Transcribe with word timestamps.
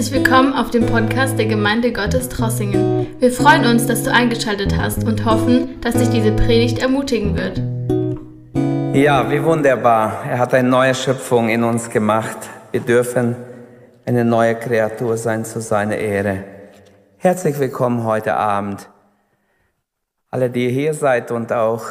Herzlich 0.00 0.24
willkommen 0.24 0.54
auf 0.54 0.70
dem 0.70 0.86
Podcast 0.86 1.38
der 1.38 1.44
Gemeinde 1.44 1.92
Gottes 1.92 2.30
Trossingen. 2.30 3.06
Wir 3.18 3.30
freuen 3.30 3.66
uns, 3.66 3.86
dass 3.86 4.02
du 4.02 4.10
eingeschaltet 4.10 4.74
hast 4.78 5.04
und 5.04 5.26
hoffen, 5.26 5.78
dass 5.82 5.94
dich 5.94 6.08
diese 6.08 6.32
Predigt 6.32 6.78
ermutigen 6.78 7.36
wird. 7.36 8.96
Ja, 8.96 9.30
wie 9.30 9.44
wunderbar. 9.44 10.24
Er 10.26 10.38
hat 10.38 10.54
eine 10.54 10.66
neue 10.66 10.94
Schöpfung 10.94 11.50
in 11.50 11.64
uns 11.64 11.90
gemacht. 11.90 12.38
Wir 12.72 12.80
dürfen 12.80 13.36
eine 14.06 14.24
neue 14.24 14.54
Kreatur 14.54 15.18
sein 15.18 15.44
zu 15.44 15.60
seiner 15.60 15.98
Ehre. 15.98 16.44
Herzlich 17.18 17.58
willkommen 17.58 18.04
heute 18.04 18.36
Abend. 18.36 18.88
Alle, 20.30 20.48
die 20.48 20.70
hier 20.70 20.94
seid 20.94 21.30
und 21.30 21.52
auch 21.52 21.84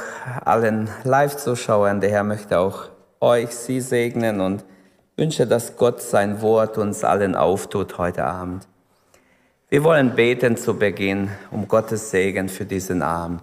allen 0.44 0.90
Live-Zuschauern, 1.04 2.02
der 2.02 2.10
Herr 2.10 2.24
möchte 2.24 2.58
auch 2.58 2.90
euch, 3.22 3.52
sie 3.52 3.82
segnen 3.82 4.42
und 4.42 4.66
wünsche, 5.20 5.46
dass 5.46 5.76
Gott 5.76 6.02
sein 6.02 6.42
Wort 6.42 6.78
uns 6.78 7.04
allen 7.04 7.36
auftut 7.36 7.98
heute 7.98 8.24
Abend. 8.24 8.66
Wir 9.68 9.84
wollen 9.84 10.16
beten 10.16 10.56
zu 10.56 10.80
Beginn 10.80 11.30
um 11.52 11.68
Gottes 11.68 12.10
Segen 12.10 12.48
für 12.48 12.66
diesen 12.66 13.02
Abend. 13.02 13.42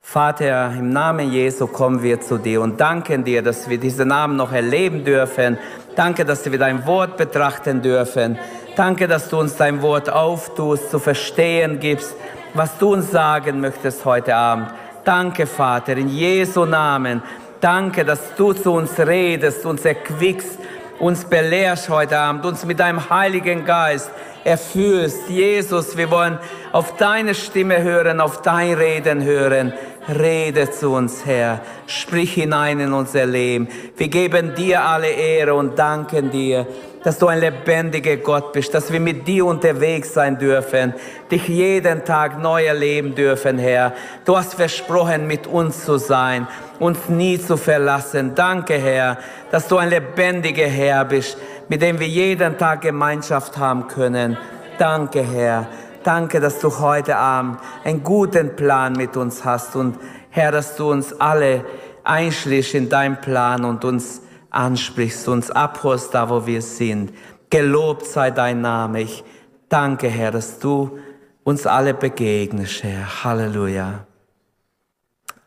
Vater, 0.00 0.72
im 0.78 0.90
Namen 0.90 1.30
Jesu 1.32 1.66
kommen 1.66 2.02
wir 2.02 2.20
zu 2.20 2.38
dir 2.38 2.62
und 2.62 2.80
danken 2.80 3.24
dir, 3.24 3.42
dass 3.42 3.68
wir 3.68 3.78
diesen 3.78 4.12
Abend 4.12 4.36
noch 4.36 4.52
erleben 4.52 5.04
dürfen. 5.04 5.58
Danke, 5.96 6.24
dass 6.24 6.50
wir 6.50 6.58
dein 6.58 6.86
Wort 6.86 7.16
betrachten 7.16 7.82
dürfen. 7.82 8.38
Danke, 8.76 9.08
dass 9.08 9.28
du 9.28 9.40
uns 9.40 9.56
dein 9.56 9.82
Wort 9.82 10.08
auftust, 10.08 10.90
zu 10.90 11.00
verstehen 11.00 11.80
gibst, 11.80 12.14
was 12.54 12.78
du 12.78 12.94
uns 12.94 13.10
sagen 13.10 13.60
möchtest 13.60 14.04
heute 14.04 14.36
Abend. 14.36 14.70
Danke, 15.04 15.46
Vater, 15.46 15.96
in 15.96 16.08
Jesu 16.08 16.64
Namen. 16.64 17.22
Danke, 17.60 18.06
dass 18.06 18.34
du 18.36 18.54
zu 18.54 18.72
uns 18.72 18.98
redest, 18.98 19.66
uns 19.66 19.84
erquickst, 19.84 20.58
uns 20.98 21.26
belehrst 21.26 21.90
heute 21.90 22.18
Abend, 22.18 22.46
uns 22.46 22.64
mit 22.64 22.80
deinem 22.80 23.10
Heiligen 23.10 23.66
Geist 23.66 24.10
erfüllst. 24.44 25.28
Jesus, 25.28 25.94
wir 25.96 26.10
wollen 26.10 26.38
auf 26.72 26.96
deine 26.96 27.34
Stimme 27.34 27.82
hören, 27.82 28.20
auf 28.20 28.40
dein 28.40 28.72
Reden 28.72 29.22
hören. 29.22 29.74
Rede 30.08 30.70
zu 30.70 30.90
uns, 30.90 31.24
Herr. 31.26 31.60
Sprich 31.86 32.34
hinein 32.34 32.80
in 32.80 32.92
unser 32.92 33.26
Leben. 33.26 33.68
Wir 33.96 34.08
geben 34.08 34.54
dir 34.54 34.82
alle 34.82 35.10
Ehre 35.10 35.54
und 35.54 35.78
danken 35.78 36.30
dir 36.30 36.66
dass 37.02 37.18
du 37.18 37.28
ein 37.28 37.40
lebendiger 37.40 38.16
Gott 38.16 38.52
bist, 38.52 38.74
dass 38.74 38.92
wir 38.92 39.00
mit 39.00 39.26
dir 39.26 39.46
unterwegs 39.46 40.12
sein 40.12 40.38
dürfen, 40.38 40.94
dich 41.30 41.48
jeden 41.48 42.04
Tag 42.04 42.38
neu 42.38 42.64
erleben 42.64 43.14
dürfen, 43.14 43.58
Herr. 43.58 43.94
Du 44.24 44.36
hast 44.36 44.54
versprochen, 44.54 45.26
mit 45.26 45.46
uns 45.46 45.84
zu 45.84 45.96
sein, 45.98 46.46
uns 46.78 47.08
nie 47.08 47.38
zu 47.38 47.56
verlassen. 47.56 48.34
Danke, 48.34 48.74
Herr, 48.74 49.18
dass 49.50 49.66
du 49.68 49.78
ein 49.78 49.90
lebendiger 49.90 50.66
Herr 50.66 51.04
bist, 51.04 51.38
mit 51.68 51.80
dem 51.80 51.98
wir 51.98 52.08
jeden 52.08 52.58
Tag 52.58 52.82
Gemeinschaft 52.82 53.56
haben 53.56 53.88
können. 53.88 54.36
Danke, 54.78 55.22
Herr. 55.22 55.68
Danke, 56.02 56.40
dass 56.40 56.60
du 56.60 56.78
heute 56.78 57.16
Abend 57.16 57.58
einen 57.84 58.02
guten 58.02 58.56
Plan 58.56 58.94
mit 58.94 59.16
uns 59.16 59.44
hast 59.44 59.76
und 59.76 59.98
Herr, 60.30 60.52
dass 60.52 60.76
du 60.76 60.90
uns 60.90 61.12
alle 61.20 61.64
einschließt 62.04 62.74
in 62.74 62.88
deinen 62.88 63.20
Plan 63.20 63.64
und 63.64 63.84
uns 63.84 64.22
ansprichst, 64.50 65.28
uns 65.28 65.50
abholst 65.50 66.14
da, 66.14 66.30
wo 66.30 66.46
wir 66.46 66.62
sind. 66.62 67.12
Gelobt 67.50 68.06
sei 68.06 68.30
dein 68.30 68.60
Name. 68.60 69.02
Ich 69.02 69.24
danke, 69.68 70.08
Herr, 70.08 70.30
dass 70.30 70.58
du 70.58 70.98
uns 71.44 71.66
alle 71.66 71.94
begegnest, 71.94 72.82
Herr. 72.82 73.24
Halleluja. 73.24 74.06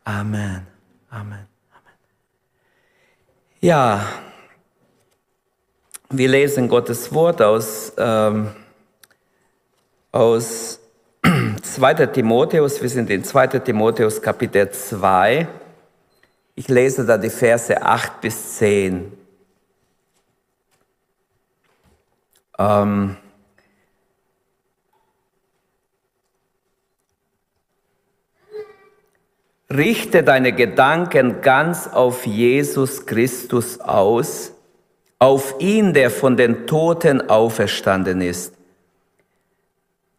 Amen. 0.03 0.67
Amen. 1.09 1.31
Amen. 1.31 1.47
Ja, 3.61 4.05
wir 6.09 6.27
lesen 6.27 6.67
Gottes 6.67 7.11
Wort 7.13 7.41
aus, 7.41 7.93
ähm, 7.97 8.49
aus 10.13 10.79
2. 11.61 11.93
Timotheus. 12.07 12.81
Wir 12.81 12.89
sind 12.89 13.09
in 13.09 13.25
2. 13.25 13.47
Timotheus 13.59 14.21
Kapitel 14.21 14.69
2. 14.69 15.47
Ich 16.55 16.69
lese 16.69 17.05
da 17.05 17.17
die 17.17 17.29
Verse 17.29 17.81
8 17.81 18.21
bis 18.21 18.57
10. 18.57 19.11
Ähm, 22.59 23.17
Richte 29.75 30.21
deine 30.21 30.53
Gedanken 30.53 31.41
ganz 31.41 31.87
auf 31.87 32.27
Jesus 32.27 33.07
Christus 33.07 33.79
aus, 33.79 34.51
auf 35.17 35.55
ihn, 35.57 35.93
der 35.93 36.11
von 36.11 36.37
den 36.37 36.67
Toten 36.67 37.27
auferstanden 37.27 38.21
ist, 38.21 38.53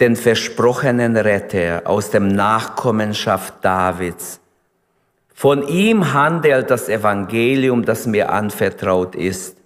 den 0.00 0.16
versprochenen 0.16 1.16
Retter 1.16 1.82
aus 1.84 2.10
dem 2.10 2.28
Nachkommenschaft 2.28 3.55
Davids 3.62 4.41
von 5.34 5.66
ihm 5.66 6.15
handelt 6.15 6.71
das 6.71 6.88
Evangelium, 6.88 7.84
das 7.84 8.06
mir 8.06 8.31
anvertraut 8.31 9.16
ist. 9.16 9.59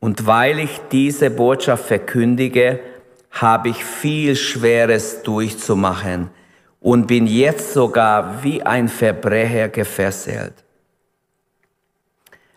Und 0.00 0.26
weil 0.26 0.58
ich 0.58 0.80
diese 0.90 1.30
Botschaft 1.30 1.86
verkündige, 1.86 2.80
habe 3.30 3.68
ich 3.68 3.84
viel 3.84 4.34
Schweres 4.34 5.22
durchzumachen 5.22 6.30
und 6.80 7.06
bin 7.06 7.26
jetzt 7.26 7.72
sogar 7.72 8.42
wie 8.42 8.62
ein 8.62 8.88
Verbrecher 8.88 9.68
gefesselt. 9.68 10.64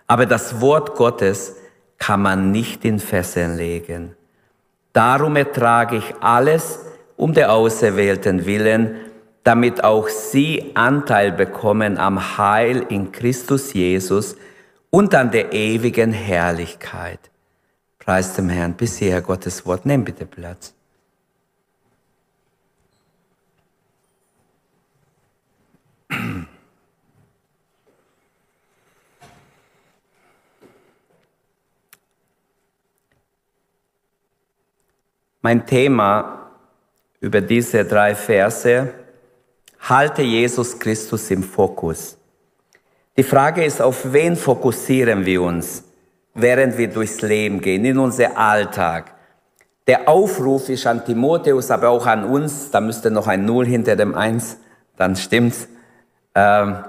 Aber 0.08 0.26
das 0.26 0.60
Wort 0.62 0.96
Gottes 0.96 1.56
kann 2.00 2.24
man 2.24 2.52
nicht 2.52 2.86
in 2.86 3.00
Fesseln 3.00 3.56
legen. 3.56 4.16
Darum 5.00 5.38
ertrage 5.38 5.96
ich 5.96 6.14
alles 6.20 6.80
um 7.16 7.34
der 7.34 7.54
Auserwählten 7.54 8.46
willen, 8.46 8.98
damit 9.46 9.82
auch 9.82 10.10
sie 10.10 10.72
Anteil 10.74 11.32
bekommen 11.32 11.98
am 11.98 12.38
Heil 12.38 12.86
in 12.90 13.14
Christus 13.14 13.72
Jesus 13.72 14.36
und 14.90 15.16
an 15.16 15.32
der 15.32 15.54
ewigen 15.54 16.12
Herrlichkeit. 16.12 17.32
Preis 17.98 18.34
dem 18.34 18.50
Herrn. 18.50 18.74
Bisher 18.74 19.22
Gottes 19.22 19.66
Wort. 19.66 19.86
Nimm 19.86 20.04
bitte 20.04 20.26
Platz. 20.26 20.74
Mein 35.42 35.66
Thema 35.66 36.52
über 37.22 37.40
diese 37.40 37.86
drei 37.86 38.14
Verse 38.14 38.94
halte 39.80 40.22
Jesus 40.22 40.78
Christus 40.78 41.32
im 41.32 41.44
Fokus. 41.44 42.18
Die 43.16 43.24
Frage 43.24 43.64
ist, 43.64 43.82
auf 43.82 44.12
wen 44.12 44.36
fokussieren 44.36 45.26
wir 45.26 45.42
uns, 45.42 45.84
während 46.34 46.78
wir 46.78 46.90
durchs 46.90 47.22
Leben 47.22 47.62
gehen, 47.62 47.86
in 47.86 47.98
unser 47.98 48.38
Alltag. 48.38 49.14
Der 49.88 50.08
Aufruf 50.08 50.70
ist 50.70 50.86
an 50.86 51.04
Timotheus, 51.06 51.72
aber 51.72 51.90
auch 51.90 52.06
an 52.06 52.24
uns, 52.26 52.70
da 52.72 52.82
müsste 52.82 53.10
noch 53.10 53.28
ein 53.28 53.46
Null 53.46 53.66
hinter 53.66 53.96
dem 53.96 54.16
Eins, 54.16 54.58
dann 54.98 55.16
stimmt's. 55.16 55.68
Ähm, 56.36 56.84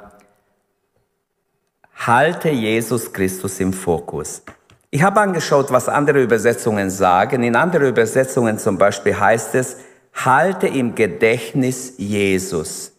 halte 1.94 2.50
Jesus 2.50 3.12
Christus 3.12 3.60
im 3.60 3.72
Fokus. 3.72 4.42
Ich 4.90 5.02
habe 5.02 5.20
angeschaut, 5.20 5.70
was 5.70 5.88
andere 5.88 6.20
Übersetzungen 6.20 6.90
sagen. 6.90 7.44
In 7.44 7.54
anderen 7.54 7.88
Übersetzungen 7.88 8.58
zum 8.58 8.76
Beispiel 8.76 9.18
heißt 9.18 9.54
es, 9.54 9.76
halte 10.12 10.66
im 10.66 10.94
Gedächtnis 10.96 11.94
Jesus. 11.96 12.92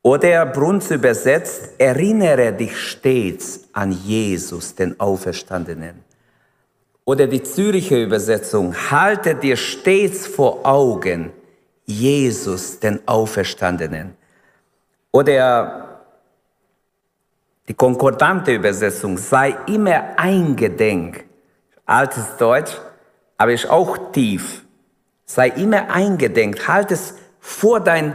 Oder 0.00 0.46
Bruns 0.46 0.90
übersetzt, 0.90 1.70
erinnere 1.78 2.52
dich 2.52 2.76
stets 2.76 3.68
an 3.72 3.92
Jesus, 3.92 4.74
den 4.74 4.98
Auferstandenen. 4.98 6.02
Oder 7.04 7.26
die 7.26 7.42
Züricher 7.42 8.02
Übersetzung, 8.02 8.74
halte 8.90 9.34
dir 9.34 9.56
stets 9.56 10.26
vor 10.26 10.64
Augen 10.64 11.30
Jesus, 11.84 12.78
den 12.80 13.06
Auferstandenen. 13.06 14.16
Oder 15.10 15.83
die 17.68 17.74
konkordante 17.74 18.52
Übersetzung, 18.52 19.16
sei 19.16 19.56
immer 19.66 20.16
eingedenk. 20.16 21.24
Altes 21.86 22.36
Deutsch, 22.38 22.72
aber 23.38 23.52
ist 23.52 23.68
auch 23.68 24.12
tief. 24.12 24.62
Sei 25.24 25.48
immer 25.48 25.90
eingedenk, 25.90 26.68
halt 26.68 26.90
es 26.90 27.14
vor 27.40 27.80
dein, 27.80 28.14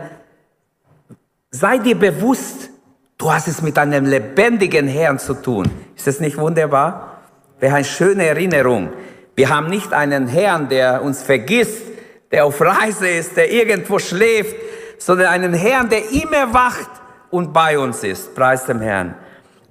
sei 1.52 1.80
dir 1.80 1.98
bewusst, 1.98 2.70
du 3.18 3.32
hast 3.32 3.48
es 3.48 3.62
mit 3.62 3.78
einem 3.78 4.06
lebendigen 4.06 4.88
Herrn 4.88 5.20
zu 5.20 5.34
tun. 5.34 5.70
Ist 5.96 6.08
das 6.08 6.20
nicht 6.20 6.38
wunderbar? 6.38 7.22
Wäre 7.60 7.76
eine 7.76 7.86
schöne 7.86 8.28
Erinnerung. 8.28 8.90
Wir 9.36 9.50
haben 9.50 9.70
nicht 9.70 9.94
einen 9.94 10.28
Herrn, 10.28 10.70
der 10.70 11.02
uns 11.02 11.24
vergisst, 11.24 11.84
der 12.32 12.46
auf 12.46 12.62
Reise 12.62 13.08
ist, 13.08 13.36
der 13.36 13.52
irgendwo 13.52 13.98
schläft, 13.98 14.56
sondern 15.00 15.28
einen 15.28 15.54
Herrn, 15.54 15.90
der 15.90 16.12
immer 16.12 16.54
wacht 16.54 16.90
und 17.32 17.52
bei 17.52 17.80
uns 17.80 18.04
ist. 18.04 18.36
Preis 18.36 18.66
dem 18.66 18.82
Herrn. 18.82 19.16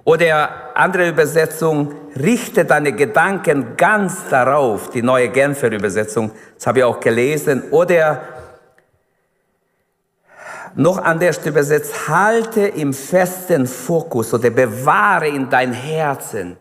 Oder 0.09 0.75
andere 0.75 1.07
Übersetzung, 1.07 1.93
richte 2.15 2.65
deine 2.65 2.93
Gedanken 2.93 3.77
ganz 3.77 4.27
darauf, 4.27 4.89
die 4.89 5.03
neue 5.03 5.29
Genfer 5.29 5.71
Übersetzung, 5.71 6.31
das 6.55 6.65
habe 6.65 6.79
ich 6.79 6.83
auch 6.83 6.99
gelesen. 6.99 7.69
Oder 7.69 8.23
noch 10.73 10.97
anders 10.97 11.45
übersetzt, 11.45 12.07
halte 12.07 12.61
im 12.61 12.91
festen 12.91 13.67
Fokus 13.67 14.33
oder 14.33 14.49
bewahre 14.49 15.27
in 15.27 15.47
dein 15.47 15.73
Herzen. 15.73 16.57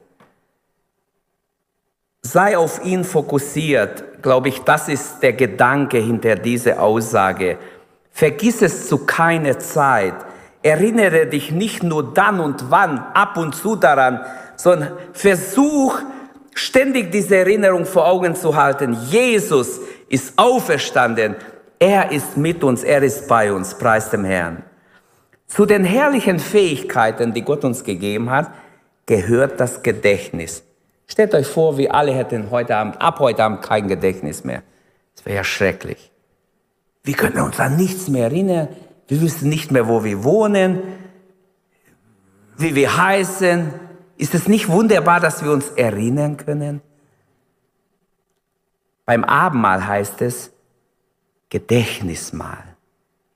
Sei 2.20 2.58
auf 2.58 2.84
ihn 2.84 3.02
fokussiert, 3.02 4.20
glaube 4.20 4.50
ich, 4.50 4.60
das 4.60 4.88
ist 4.90 5.20
der 5.22 5.32
Gedanke 5.32 5.96
hinter 5.96 6.34
dieser 6.34 6.82
Aussage. 6.82 7.56
Vergiss 8.10 8.60
es 8.60 8.88
zu 8.88 9.06
keiner 9.06 9.58
Zeit. 9.58 10.27
Erinnere 10.62 11.26
dich 11.26 11.52
nicht 11.52 11.82
nur 11.82 12.14
dann 12.14 12.40
und 12.40 12.70
wann, 12.70 12.98
ab 13.14 13.36
und 13.36 13.54
zu 13.54 13.76
daran, 13.76 14.20
sondern 14.56 14.92
versuch 15.12 16.00
ständig 16.54 17.12
diese 17.12 17.36
Erinnerung 17.36 17.86
vor 17.86 18.06
Augen 18.06 18.34
zu 18.34 18.56
halten. 18.56 18.96
Jesus 19.10 19.80
ist 20.08 20.32
auferstanden 20.36 21.36
er 21.78 22.10
ist 22.10 22.36
mit 22.36 22.64
uns, 22.64 22.82
er 22.82 23.02
ist 23.02 23.28
bei 23.28 23.52
uns, 23.52 23.74
preis 23.74 24.10
dem 24.10 24.24
Herrn. 24.24 24.62
Zu 25.46 25.64
den 25.64 25.84
herrlichen 25.84 26.38
Fähigkeiten, 26.38 27.32
die 27.32 27.42
Gott 27.42 27.64
uns 27.64 27.84
gegeben 27.84 28.30
hat, 28.30 28.50
gehört 29.06 29.60
das 29.60 29.82
Gedächtnis. 29.82 30.64
Stellt 31.06 31.34
euch 31.34 31.46
vor, 31.46 31.78
wir 31.78 31.94
alle 31.94 32.12
hätten 32.12 32.50
heute 32.50 32.76
Abend, 32.76 33.00
ab 33.00 33.18
heute 33.20 33.44
Abend 33.44 33.62
kein 33.62 33.88
Gedächtnis 33.88 34.44
mehr. 34.44 34.62
Das 35.14 35.24
wäre 35.24 35.36
ja 35.36 35.44
schrecklich. 35.44 36.10
Wir 37.04 37.14
könnten 37.14 37.40
uns 37.40 37.58
an 37.60 37.76
nichts 37.76 38.08
mehr 38.08 38.24
erinnern. 38.24 38.68
Wir 39.08 39.20
wüssten 39.22 39.48
nicht 39.48 39.70
mehr, 39.70 39.88
wo 39.88 40.04
wir 40.04 40.22
wohnen, 40.22 40.82
wie 42.58 42.74
wir 42.74 42.96
heißen. 42.96 43.72
Ist 44.18 44.34
es 44.34 44.48
nicht 44.48 44.68
wunderbar, 44.68 45.20
dass 45.20 45.42
wir 45.42 45.50
uns 45.50 45.68
erinnern 45.70 46.36
können? 46.36 46.82
Beim 49.06 49.24
Abendmahl 49.24 49.86
heißt 49.86 50.20
es, 50.22 50.52
Gedächtnismal. 51.48 52.76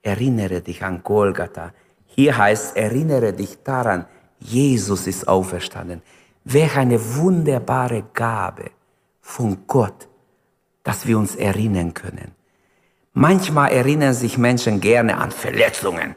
Erinnere 0.03 0.61
dich 0.61 0.83
an 0.83 1.03
Golgatha. 1.03 1.73
Hier 2.05 2.37
heißt, 2.37 2.77
erinnere 2.77 3.33
dich 3.33 3.63
daran, 3.63 4.05
Jesus 4.39 5.07
ist 5.07 5.27
auferstanden. 5.27 6.03
Welch 6.45 6.77
eine 6.77 7.17
wunderbare 7.17 8.05
Gabe 8.13 8.71
von 9.23 9.67
Gott, 9.67 10.09
dass 10.83 11.07
wir 11.07 11.17
uns 11.17 11.37
erinnern 11.37 11.95
können. 11.95 12.33
Manchmal 13.15 13.73
erinnern 13.73 14.15
sich 14.15 14.39
Menschen 14.39 14.81
gerne 14.81 15.19
an 15.19 15.31
Verletzungen. 15.31 16.15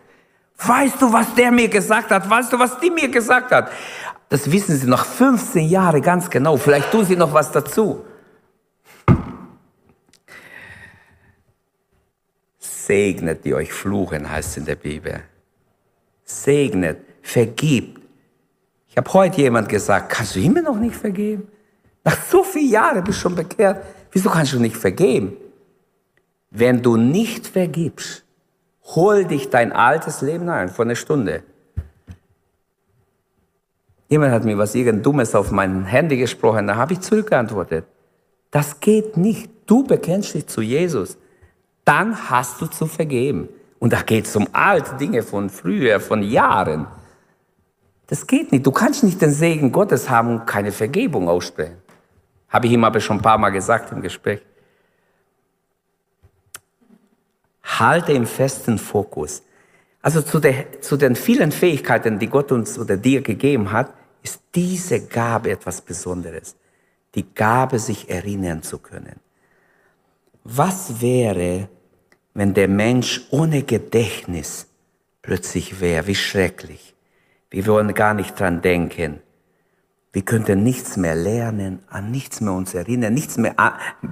Weißt 0.57 1.01
du, 1.01 1.11
was 1.11 1.33
der 1.35 1.51
mir 1.51 1.67
gesagt 1.67 2.11
hat? 2.11 2.29
Weißt 2.29 2.53
du, 2.53 2.59
was 2.59 2.79
die 2.79 2.89
mir 2.89 3.09
gesagt 3.09 3.51
hat? 3.51 3.69
Das 4.29 4.49
wissen 4.51 4.77
sie 4.77 4.87
noch 4.87 5.05
15 5.05 5.67
Jahre 5.67 6.01
ganz 6.01 6.29
genau. 6.29 6.57
Vielleicht 6.57 6.91
tun 6.91 7.05
sie 7.05 7.15
noch 7.15 7.33
was 7.33 7.51
dazu. 7.51 8.05
segnet, 12.85 13.43
die 13.45 13.53
euch 13.53 13.73
fluchen, 13.73 14.29
heißt 14.29 14.49
es 14.49 14.57
in 14.57 14.65
der 14.65 14.75
Bibel. 14.75 15.21
Segnet, 16.23 16.99
vergibt. 17.21 18.01
Ich 18.87 18.97
habe 18.97 19.11
heute 19.13 19.41
jemand 19.41 19.69
gesagt, 19.69 20.09
kannst 20.09 20.35
du 20.35 20.39
ihm 20.39 20.53
noch 20.53 20.77
nicht 20.77 20.95
vergeben? 20.95 21.47
Nach 22.03 22.17
so 22.23 22.43
vielen 22.43 22.71
Jahren 22.71 23.03
bist 23.03 23.17
du 23.17 23.21
schon 23.23 23.35
bekehrt. 23.35 23.83
Wieso 24.11 24.29
kannst 24.29 24.53
du 24.53 24.59
nicht 24.59 24.77
vergeben? 24.77 25.35
Wenn 26.55 26.81
du 26.81 26.97
nicht 26.97 27.47
vergibst, 27.47 28.23
hol 28.95 29.25
dich 29.25 29.49
dein 29.49 29.71
altes 29.71 30.21
Leben 30.21 30.49
ein, 30.49 30.69
vor 30.69 30.85
einer 30.85 30.95
Stunde. 30.95 31.43
Jemand 34.07 34.31
hat 34.31 34.45
mir 34.45 34.57
was 34.57 34.75
irgend 34.75 35.05
Dummes 35.05 35.35
auf 35.35 35.51
mein 35.51 35.85
Handy 35.85 36.17
gesprochen, 36.17 36.67
da 36.67 36.75
habe 36.75 36.93
ich 36.93 37.01
zurückgeantwortet. 37.01 37.85
Das 38.51 38.79
geht 38.79 39.17
nicht. 39.17 39.49
Du 39.65 39.83
bekennst 39.83 40.35
dich 40.35 40.45
zu 40.47 40.61
Jesus 40.61 41.17
dann 41.85 42.29
hast 42.29 42.59
du 42.59 42.65
zu 42.65 42.87
vergeben. 42.87 43.47
Und 43.79 43.93
da 43.93 44.01
geht 44.01 44.25
es 44.25 44.35
um 44.35 44.47
alte 44.51 44.95
Dinge 44.95 45.21
von 45.21 45.49
früher, 45.49 45.99
von 45.99 46.23
Jahren. 46.23 46.87
Das 48.07 48.25
geht 48.25 48.51
nicht. 48.51 48.65
Du 48.65 48.71
kannst 48.71 49.03
nicht 49.03 49.21
den 49.21 49.31
Segen 49.31 49.71
Gottes 49.71 50.09
haben 50.09 50.31
und 50.31 50.45
keine 50.47 50.71
Vergebung 50.71 51.29
aussprechen. 51.29 51.77
Habe 52.49 52.65
ich 52.67 52.73
ihm 52.73 52.83
aber 52.83 52.99
schon 52.99 53.17
ein 53.17 53.21
paar 53.21 53.37
Mal 53.37 53.51
gesagt 53.51 53.91
im 53.91 54.01
Gespräch. 54.01 54.41
Halte 57.65 58.13
im 58.13 58.25
festen 58.25 58.77
Fokus. 58.77 59.43
Also 60.01 60.21
zu, 60.21 60.39
der, 60.39 60.81
zu 60.81 60.97
den 60.97 61.15
vielen 61.15 61.51
Fähigkeiten, 61.51 62.19
die 62.19 62.27
Gott 62.27 62.51
uns 62.51 62.79
oder 62.79 62.95
dir 62.95 63.21
gegeben 63.21 63.71
hat, 63.71 63.93
ist 64.23 64.39
diese 64.53 65.01
Gabe 65.05 65.51
etwas 65.51 65.81
Besonderes. 65.81 66.55
Die 67.15 67.33
Gabe, 67.33 67.79
sich 67.79 68.09
erinnern 68.09 68.63
zu 68.63 68.77
können. 68.77 69.19
Was 70.43 71.01
wäre, 71.01 71.69
wenn 72.33 72.53
der 72.53 72.67
Mensch 72.67 73.21
ohne 73.31 73.63
Gedächtnis 73.63 74.67
plötzlich 75.25 75.81
wäre, 75.81 76.05
wie 76.05 76.15
schrecklich. 76.15 76.93
Wir 77.49 77.65
wollen 77.65 77.93
gar 77.93 78.13
nicht 78.13 78.39
dran 78.39 78.61
denken. 78.61 79.21
Wir 80.13 80.21
könnten 80.21 80.63
nichts 80.63 80.97
mehr 80.97 81.15
lernen, 81.15 81.79
an 81.89 82.11
nichts 82.11 82.41
mehr 82.41 82.53
uns 82.53 82.73
erinnern, 82.73 83.13
nichts 83.13 83.37
mehr 83.37 83.55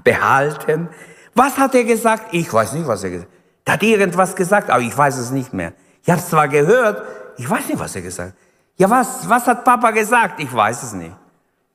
behalten. 0.03 0.89
Was 1.35 1.57
hat 1.57 1.75
er 1.75 1.83
gesagt? 1.83 2.33
Ich 2.33 2.51
weiß 2.51 2.73
nicht, 2.73 2.87
was 2.87 3.03
er 3.03 3.11
gesagt 3.11 3.31
hat. 3.31 3.42
Er 3.65 3.73
hat 3.73 3.83
irgendwas 3.83 4.35
gesagt, 4.35 4.69
aber 4.69 4.81
ich 4.81 4.97
weiß 4.97 5.17
es 5.17 5.31
nicht 5.31 5.53
mehr. 5.53 5.73
Ich 6.03 6.09
habe 6.09 6.19
es 6.19 6.29
zwar 6.29 6.47
gehört, 6.47 7.03
ich 7.37 7.49
weiß 7.49 7.67
nicht, 7.67 7.79
was 7.79 7.95
er 7.95 8.01
gesagt 8.01 8.29
hat. 8.31 8.37
Ja, 8.77 8.89
was, 8.89 9.27
was 9.29 9.45
hat 9.47 9.63
Papa 9.63 9.91
gesagt? 9.91 10.39
Ich 10.39 10.53
weiß 10.53 10.83
es 10.83 10.93
nicht. 10.93 11.15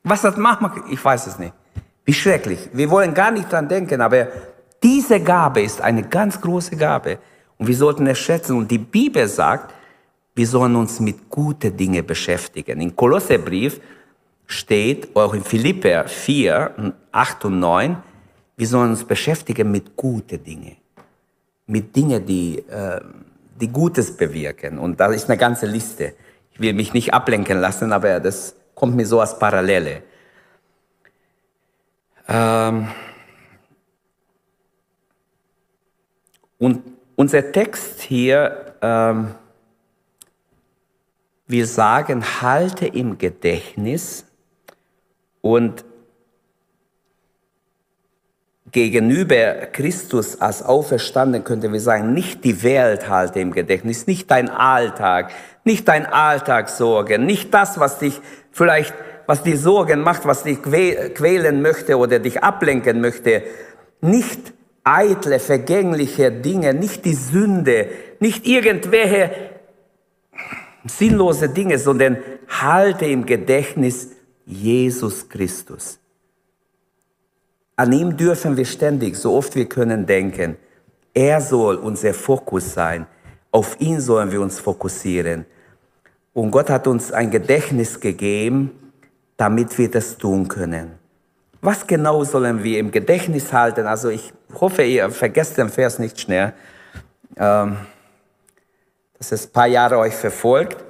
Was 0.03 0.23
hat 0.23 0.37
Mama 0.37 0.67
gesagt? 0.69 0.91
Ich 0.91 1.03
weiß 1.03 1.27
es 1.27 1.39
nicht. 1.39 1.53
Wie 2.05 2.13
schrecklich. 2.13 2.69
Wir 2.73 2.89
wollen 2.89 3.13
gar 3.13 3.31
nicht 3.31 3.51
dran 3.51 3.67
denken, 3.67 4.01
aber 4.01 4.27
diese 4.81 5.19
Gabe 5.19 5.61
ist 5.61 5.81
eine 5.81 6.03
ganz 6.03 6.39
große 6.39 6.75
Gabe 6.75 7.19
und 7.57 7.67
wir 7.67 7.75
sollten 7.75 8.07
es 8.07 8.19
schätzen. 8.19 8.57
Und 8.57 8.69
die 8.69 8.77
Bibel 8.77 9.27
sagt, 9.27 9.73
wir 10.35 10.47
sollen 10.47 10.75
uns 10.75 10.99
mit 10.99 11.29
guten 11.29 11.75
Dingen 11.75 12.05
beschäftigen. 12.05 12.79
Im 12.79 12.95
Kolosserbrief 12.95 13.79
steht, 14.45 15.15
auch 15.15 15.33
in 15.33 15.43
Philipper 15.43 16.07
4, 16.07 16.93
8 17.11 17.45
und 17.45 17.59
9, 17.59 17.97
wir 18.55 18.67
sollen 18.67 18.91
uns 18.91 19.03
beschäftigen 19.03 19.71
mit 19.71 19.95
guten 19.95 20.43
Dingen. 20.43 20.77
Mit 21.69 21.95
Dingen, 21.95 22.25
die, 22.25 22.59
äh, 22.67 22.99
die 23.61 23.69
Gutes 23.69 24.17
bewirken. 24.17 24.77
Und 24.77 24.99
da 24.99 25.11
ist 25.11 25.29
eine 25.29 25.37
ganze 25.37 25.65
Liste. 25.65 26.13
Ich 26.51 26.59
will 26.59 26.73
mich 26.73 26.93
nicht 26.93 27.13
ablenken 27.13 27.59
lassen, 27.59 27.93
aber 27.93 28.19
das 28.19 28.55
kommt 28.75 28.95
mir 28.95 29.05
so 29.05 29.21
als 29.21 29.37
Parallele. 29.37 30.03
Ähm, 32.27 32.87
Und 36.59 36.83
unser 37.15 37.51
Text 37.53 38.01
hier, 38.01 38.75
ähm, 38.81 39.33
wir 41.47 41.65
sagen, 41.65 42.23
halte 42.41 42.85
im 42.85 43.17
Gedächtnis 43.17 44.25
und 45.41 45.85
gegenüber 48.71 49.67
Christus 49.71 50.41
als 50.41 50.63
Auferstanden 50.63 51.43
könnte 51.43 51.71
wir 51.71 51.79
sagen, 51.79 52.13
nicht 52.13 52.43
die 52.43 52.63
Welt 52.63 53.09
halte 53.09 53.39
im 53.39 53.51
Gedächtnis, 53.51 54.07
nicht 54.07 54.29
dein 54.29 54.49
Alltag, 54.49 55.31
nicht 55.63 55.87
dein 55.87 56.05
Alltagssorgen, 56.05 57.25
nicht 57.25 57.53
das, 57.53 57.79
was 57.79 57.99
dich 57.99 58.19
vielleicht, 58.51 58.93
was 59.25 59.43
die 59.43 59.55
Sorgen 59.55 60.01
macht, 60.01 60.25
was 60.25 60.43
dich 60.43 60.61
quälen 60.61 61.61
möchte 61.61 61.97
oder 61.97 62.19
dich 62.19 62.43
ablenken 62.43 63.01
möchte, 63.01 63.43
nicht 64.01 64.53
eitle, 64.83 65.39
vergängliche 65.39 66.31
Dinge, 66.31 66.73
nicht 66.73 67.05
die 67.05 67.13
Sünde, 67.13 67.87
nicht 68.19 68.47
irgendwelche 68.47 69.31
sinnlose 70.85 71.49
Dinge, 71.49 71.77
sondern 71.77 72.17
halte 72.47 73.05
im 73.05 73.25
Gedächtnis 73.25 74.09
Jesus 74.45 75.29
Christus. 75.29 75.98
An 77.79 77.93
ihm 77.93 78.17
dürfen 78.17 78.57
wir 78.57 78.65
ständig, 78.65 79.15
so 79.15 79.33
oft 79.35 79.55
wir 79.55 79.65
können, 79.69 80.05
denken. 80.05 80.57
Er 81.13 81.39
soll 81.39 81.77
unser 81.77 82.13
Fokus 82.13 82.73
sein. 82.73 83.07
Auf 83.51 83.79
ihn 83.79 84.01
sollen 84.01 84.33
wir 84.33 84.41
uns 84.41 84.59
fokussieren. 84.59 85.45
Und 86.33 86.51
Gott 86.51 86.69
hat 86.69 86.87
uns 86.87 87.13
ein 87.13 87.31
Gedächtnis 87.31 87.97
gegeben, 88.01 88.93
damit 89.37 89.77
wir 89.77 89.89
das 89.89 90.17
tun 90.17 90.49
können. 90.49 90.99
Was 91.61 91.87
genau 91.87 92.25
sollen 92.25 92.65
wir 92.65 92.79
im 92.79 92.91
Gedächtnis 92.91 93.53
halten? 93.53 93.87
Also 93.87 94.09
ich 94.09 94.33
hoffe, 94.59 94.83
ihr 94.83 95.09
vergesst 95.09 95.57
den 95.57 95.69
Vers 95.69 95.99
nicht 95.99 96.19
schnell, 96.19 96.51
ähm, 97.37 97.77
dass 99.17 99.31
es 99.31 99.45
ein 99.45 99.53
paar 99.53 99.67
Jahre 99.67 99.99
euch 99.99 100.15
verfolgt. 100.15 100.83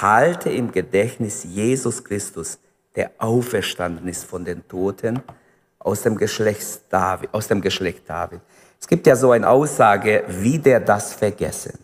Halte 0.00 0.50
im 0.50 0.70
Gedächtnis 0.70 1.42
Jesus 1.42 2.04
Christus, 2.04 2.60
der 2.94 3.10
auferstanden 3.18 4.06
ist 4.06 4.22
von 4.22 4.44
den 4.44 4.68
Toten 4.68 5.20
aus 5.84 6.02
dem 6.02 6.16
Geschlecht 6.16 6.80
David. 6.90 7.32
Aus 7.32 7.46
dem 7.46 7.60
Geschlecht 7.60 8.02
David. 8.08 8.40
Es 8.80 8.88
gibt 8.88 9.06
ja 9.06 9.14
so 9.14 9.30
eine 9.30 9.48
Aussage, 9.48 10.24
wieder 10.26 10.80
das 10.80 11.14
Vergessen. 11.14 11.78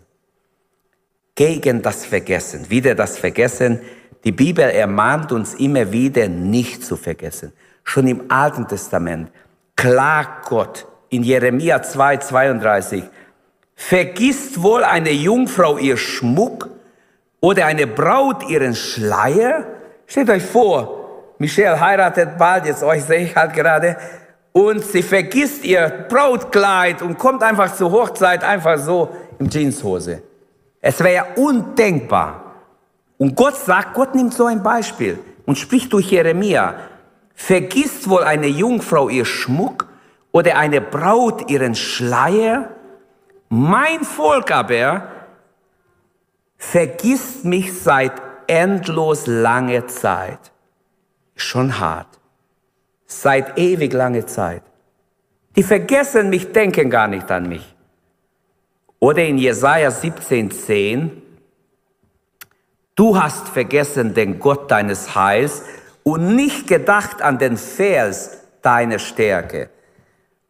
Gegen 1.37 1.81
das 1.81 2.05
Vergessen, 2.05 2.69
wieder 2.69 2.95
das 2.95 3.17
Vergessen. 3.17 3.81
Die 4.25 4.33
Bibel 4.33 4.65
ermahnt 4.65 5.31
uns 5.33 5.55
immer 5.55 5.93
wieder, 5.93 6.29
nicht 6.29 6.85
zu 6.85 6.97
vergessen. 6.97 7.53
Schon 7.85 8.07
im 8.09 8.31
Alten 8.31 8.67
Testament 8.67 9.31
klagt 9.77 10.49
Gott 10.49 10.87
in 11.09 11.23
Jeremia 11.23 11.83
2, 11.83 12.19
32, 12.19 13.05
vergisst 13.75 14.63
wohl 14.63 14.85
eine 14.85 15.11
Jungfrau 15.11 15.79
ihr 15.79 15.97
Schmuck 15.97 16.69
oder 17.41 17.67
eine 17.67 17.87
Braut 17.87 18.49
ihren 18.49 18.75
Schleier? 18.75 19.65
Stellt 20.07 20.29
euch 20.29 20.43
vor, 20.43 21.00
Michelle 21.41 21.81
heiratet 21.81 22.37
bald, 22.37 22.67
jetzt 22.67 22.83
euch 22.83 23.03
sehe 23.03 23.21
ich 23.21 23.35
halt 23.35 23.55
gerade, 23.55 23.97
und 24.53 24.85
sie 24.85 25.03
vergisst 25.03 25.65
ihr 25.65 25.89
Brautkleid 26.11 27.01
und 27.01 27.19
kommt 27.19 27.43
einfach 27.43 27.75
zur 27.75 27.91
Hochzeit 27.91 28.45
einfach 28.45 28.79
so 28.79 29.09
im 29.39 29.49
Jeanshose. 29.49 30.23
Es 30.83 31.03
wäre 31.03 31.25
undenkbar. 31.37 32.45
Und 33.17 33.37
Gott 33.37 33.57
sagt, 33.57 33.95
Gott 33.95 34.15
nimmt 34.15 34.35
so 34.35 34.45
ein 34.45 34.63
Beispiel 34.63 35.19
und 35.47 35.57
spricht 35.57 35.91
durch 35.95 36.11
Jeremia. 36.11 36.75
Vergisst 37.35 38.11
wohl 38.11 38.23
eine 38.23 38.49
Jungfrau 38.49 39.09
ihr 39.09 39.25
Schmuck 39.25 39.87
oder 40.33 40.59
eine 40.59 40.83
Braut 40.83 41.51
ihren 41.51 41.75
Schleier? 41.75 42.69
Mein 43.49 44.05
Volk 44.05 44.51
aber 44.51 45.05
vergisst 46.59 47.47
mich 47.47 47.81
seit 47.81 48.13
endlos 48.47 49.27
langer 49.27 49.87
Zeit. 49.87 50.50
Schon 51.41 51.79
hart. 51.79 52.19
Seit 53.07 53.59
ewig 53.59 53.93
langer 53.93 54.27
Zeit. 54.27 54.63
Die 55.57 55.63
vergessen 55.63 56.31
mich, 56.31 56.53
denken 56.53 56.91
gar 56.91 57.09
nicht 57.09 57.31
an 57.31 57.49
mich. 57.49 57.75
Oder 59.01 59.25
in 59.25 59.39
Jesaja 59.39 59.89
17,10, 59.89 61.11
Du 62.95 63.19
hast 63.19 63.49
vergessen 63.49 64.13
den 64.13 64.39
Gott 64.39 64.71
deines 64.71 65.15
Heils 65.15 65.63
und 66.03 66.37
nicht 66.37 66.67
gedacht 66.67 67.23
an 67.23 67.39
den 67.39 67.57
Vers 67.57 68.43
deiner 68.61 68.99
Stärke. 68.99 69.71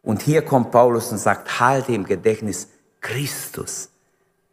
Und 0.01 0.21
hier 0.21 0.41
kommt 0.41 0.71
Paulus 0.71 1.13
und 1.13 1.17
sagt, 1.17 1.61
halte 1.61 1.93
im 1.93 2.03
Gedächtnis 2.03 2.67
Christus, 2.99 3.89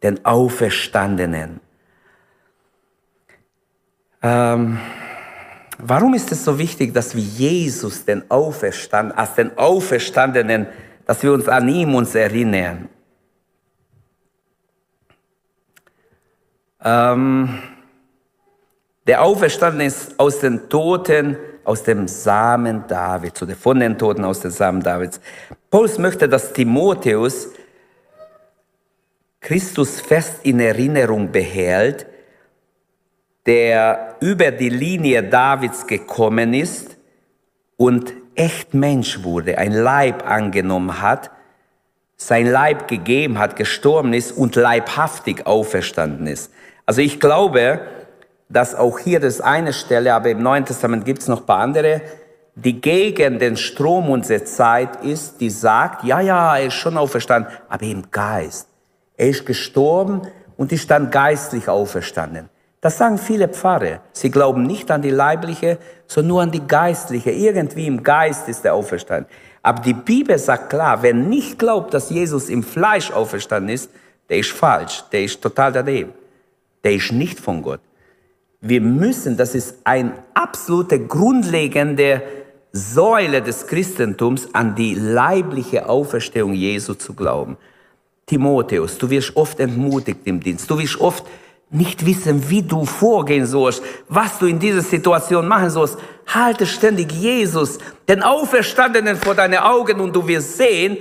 den 0.05 0.25
Auferstandenen. 0.25 1.59
Ähm, 4.23 4.79
warum 5.79 6.15
ist 6.15 6.31
es 6.33 6.45
so 6.45 6.59
wichtig, 6.59 6.93
dass 6.93 7.15
wir 7.15 7.23
Jesus, 7.23 8.05
den 8.05 8.31
Auferstand, 8.31 9.17
als 9.17 9.35
den 9.35 9.57
Auferstandenen, 9.57 10.67
dass 11.07 11.23
wir 11.23 11.33
uns 11.33 11.49
an 11.49 11.69
ihm 11.69 11.95
uns 11.95 12.15
erinnern? 12.15 12.89
Ähm, 16.85 17.59
der 19.07 19.23
Auferstandene 19.23 19.87
ist 19.87 20.19
aus 20.19 20.41
den 20.41 20.69
Toten, 20.69 21.37
aus 21.65 21.83
dem 21.83 22.09
Samen 22.09 22.87
Davids 22.87 23.43
oder 23.43 23.55
von 23.55 23.81
den 23.81 23.99
Toten 23.99 24.25
aus 24.25 24.41
dem 24.41 24.51
Samen 24.51 24.83
Davids. 24.83 25.21
Paulus 25.71 25.99
möchte, 25.99 26.29
dass 26.29 26.53
Timotheus 26.53 27.49
Christus 29.41 30.01
fest 30.01 30.41
in 30.43 30.61
Erinnerung 30.61 31.31
behält, 31.31 32.07
der 33.49 34.17
über 34.21 34.51
die 34.51 34.69
Linie 34.69 35.23
Davids 35.23 35.87
gekommen 35.87 36.53
ist 36.53 36.99
und 37.79 38.13
echt 38.35 38.75
Mensch 38.75 39.25
wurde, 39.25 39.57
ein 39.57 39.73
Leib 39.73 40.29
angenommen 40.29 41.01
hat, 41.01 41.31
sein 42.19 42.47
Leib 42.47 42.89
gegeben 42.89 43.39
hat, 43.39 43.57
gestorben 43.57 44.13
ist 44.13 44.33
und 44.33 44.55
leibhaftig 44.55 45.47
auferstanden 45.47 46.27
ist. 46.27 46.53
Also 46.85 47.01
ich 47.01 47.21
glaube, 47.21 47.81
dass 48.51 48.75
auch 48.75 48.99
hier 48.99 49.19
das 49.19 49.41
eine 49.41 49.73
Stelle, 49.73 50.13
aber 50.13 50.29
im 50.29 50.43
Neuen 50.43 50.67
Testament 50.67 51.07
gibt 51.07 51.23
es 51.23 51.29
noch 51.29 51.41
ein 51.41 51.47
paar 51.47 51.61
andere, 51.61 52.03
die 52.55 52.83
gegen 52.83 53.39
den 53.39 53.57
Strom 53.57 54.11
unserer 54.11 54.45
Zeit 54.45 55.03
ist, 55.03 55.41
die 55.41 55.49
sagt, 55.49 56.05
ja, 56.05 56.21
ja, 56.21 56.59
er 56.59 56.67
ist 56.67 56.75
schon 56.75 56.99
auferstanden, 56.99 57.51
aber 57.71 57.85
im 57.85 58.11
Geist. 58.11 58.69
Er 59.17 59.29
ist 59.29 59.47
gestorben 59.47 60.29
und 60.59 60.71
ist 60.71 60.91
dann 60.91 61.11
geistlich 61.11 61.67
auferstanden. 61.67 62.51
Das 62.81 62.97
sagen 62.97 63.19
viele 63.19 63.49
Pfarrer. 63.49 64.01
Sie 64.13 64.31
glauben 64.31 64.63
nicht 64.63 64.91
an 64.91 65.03
die 65.03 65.11
leibliche, 65.11 65.79
sondern 66.07 66.29
nur 66.29 66.43
an 66.43 66.51
die 66.53 66.67
geistliche. 66.67 67.31
Irgendwie 67.31 67.87
im 67.87 68.03
Geist 68.03 68.49
ist 68.49 68.65
er 68.65 68.75
auferstanden. 68.75 69.31
Aber 69.63 69.83
die 69.83 69.95
Bibel 69.95 70.39
sagt 70.39 70.71
klar, 70.71 71.03
wer 71.03 71.15
nicht 71.15 71.59
glaubt, 71.59 71.93
dass 71.93 72.11
Jesus 72.11 72.49
im 72.49 72.63
Fleisch 72.63 73.11
auferstanden 73.11 73.75
ist, 73.75 73.91
der 74.29 74.39
ist 74.39 74.51
falsch, 74.51 75.05
der 75.11 75.25
ist 75.25 75.43
total 75.43 75.73
daneben. 75.73 76.13
Der 76.85 76.93
ist 76.93 77.13
nicht 77.13 77.41
von 77.41 77.63
Gott. 77.63 77.81
Wir 78.61 78.81
müssen, 78.81 79.37
das 79.37 79.55
ist 79.55 79.77
ein 79.85 80.13
absolute 80.35 81.01
grundlegende 81.01 82.23
Säule 82.73 83.43
des 83.43 83.67
Christentums, 83.67 84.49
an 84.53 84.75
die 84.75 84.95
leibliche 84.95 85.89
Auferstehung 85.89 86.53
Jesu 86.55 86.95
zu 86.95 87.15
glauben. 87.15 87.57
Timotheus, 88.27 88.99
du 88.99 89.09
wirst 89.11 89.37
oft 89.37 89.59
entmutigt 89.59 90.21
im 90.25 90.41
Dienst. 90.41 90.71
Du 90.71 90.79
wirst 90.79 91.01
oft 91.01 91.25
nicht 91.71 92.07
wissen, 92.07 92.49
wie 92.49 92.63
du 92.63 92.85
vorgehen 92.85 93.47
sollst, 93.47 93.83
was 94.09 94.39
du 94.39 94.47
in 94.47 94.59
dieser 94.59 94.81
Situation 94.81 95.47
machen 95.47 95.71
sollst. 95.71 95.99
Halte 96.27 96.67
ständig 96.67 97.13
Jesus, 97.13 97.79
den 98.09 98.23
Auferstandenen 98.23 99.17
vor 99.17 99.35
deine 99.35 99.65
Augen 99.65 100.01
und 100.01 100.15
du 100.15 100.27
wirst 100.27 100.57
sehen, 100.57 100.99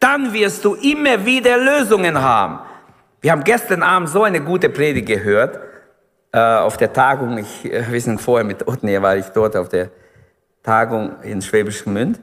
dann 0.00 0.32
wirst 0.32 0.64
du 0.64 0.74
immer 0.74 1.24
wieder 1.24 1.56
Lösungen 1.56 2.20
haben. 2.20 2.60
Wir 3.20 3.32
haben 3.32 3.44
gestern 3.44 3.82
Abend 3.82 4.08
so 4.08 4.22
eine 4.22 4.40
gute 4.40 4.68
Predigt 4.68 5.08
gehört 5.08 5.58
äh, 6.32 6.38
auf 6.38 6.76
der 6.76 6.92
Tagung, 6.92 7.38
ich, 7.38 7.64
äh, 7.64 7.90
wir 7.90 8.00
sind 8.00 8.20
vorher 8.20 8.44
mit 8.44 8.66
Otne, 8.66 9.00
war 9.02 9.16
ich 9.16 9.26
dort 9.26 9.56
auf 9.56 9.68
der 9.68 9.90
Tagung 10.62 11.22
in 11.22 11.42
Schwäbisch 11.42 11.84
Gmünd. 11.84 12.20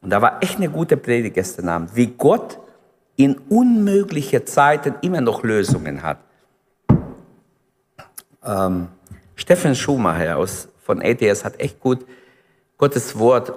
Und 0.00 0.10
da 0.10 0.22
war 0.22 0.42
echt 0.42 0.58
eine 0.58 0.68
gute 0.68 0.96
Predigt 0.96 1.34
gestern 1.34 1.68
Abend, 1.68 1.96
wie 1.96 2.06
Gott 2.06 2.58
in 3.16 3.36
unmögliche 3.48 4.44
Zeiten 4.44 4.94
immer 5.00 5.20
noch 5.20 5.42
Lösungen 5.42 6.02
hat. 6.02 6.18
Ähm, 8.48 8.88
Steffen 9.36 9.74
Schumacher 9.74 10.38
aus, 10.38 10.68
von 10.82 11.02
ATS 11.02 11.44
hat 11.44 11.60
echt 11.60 11.78
gut 11.78 12.04
Gottes 12.78 13.18
Wort 13.18 13.52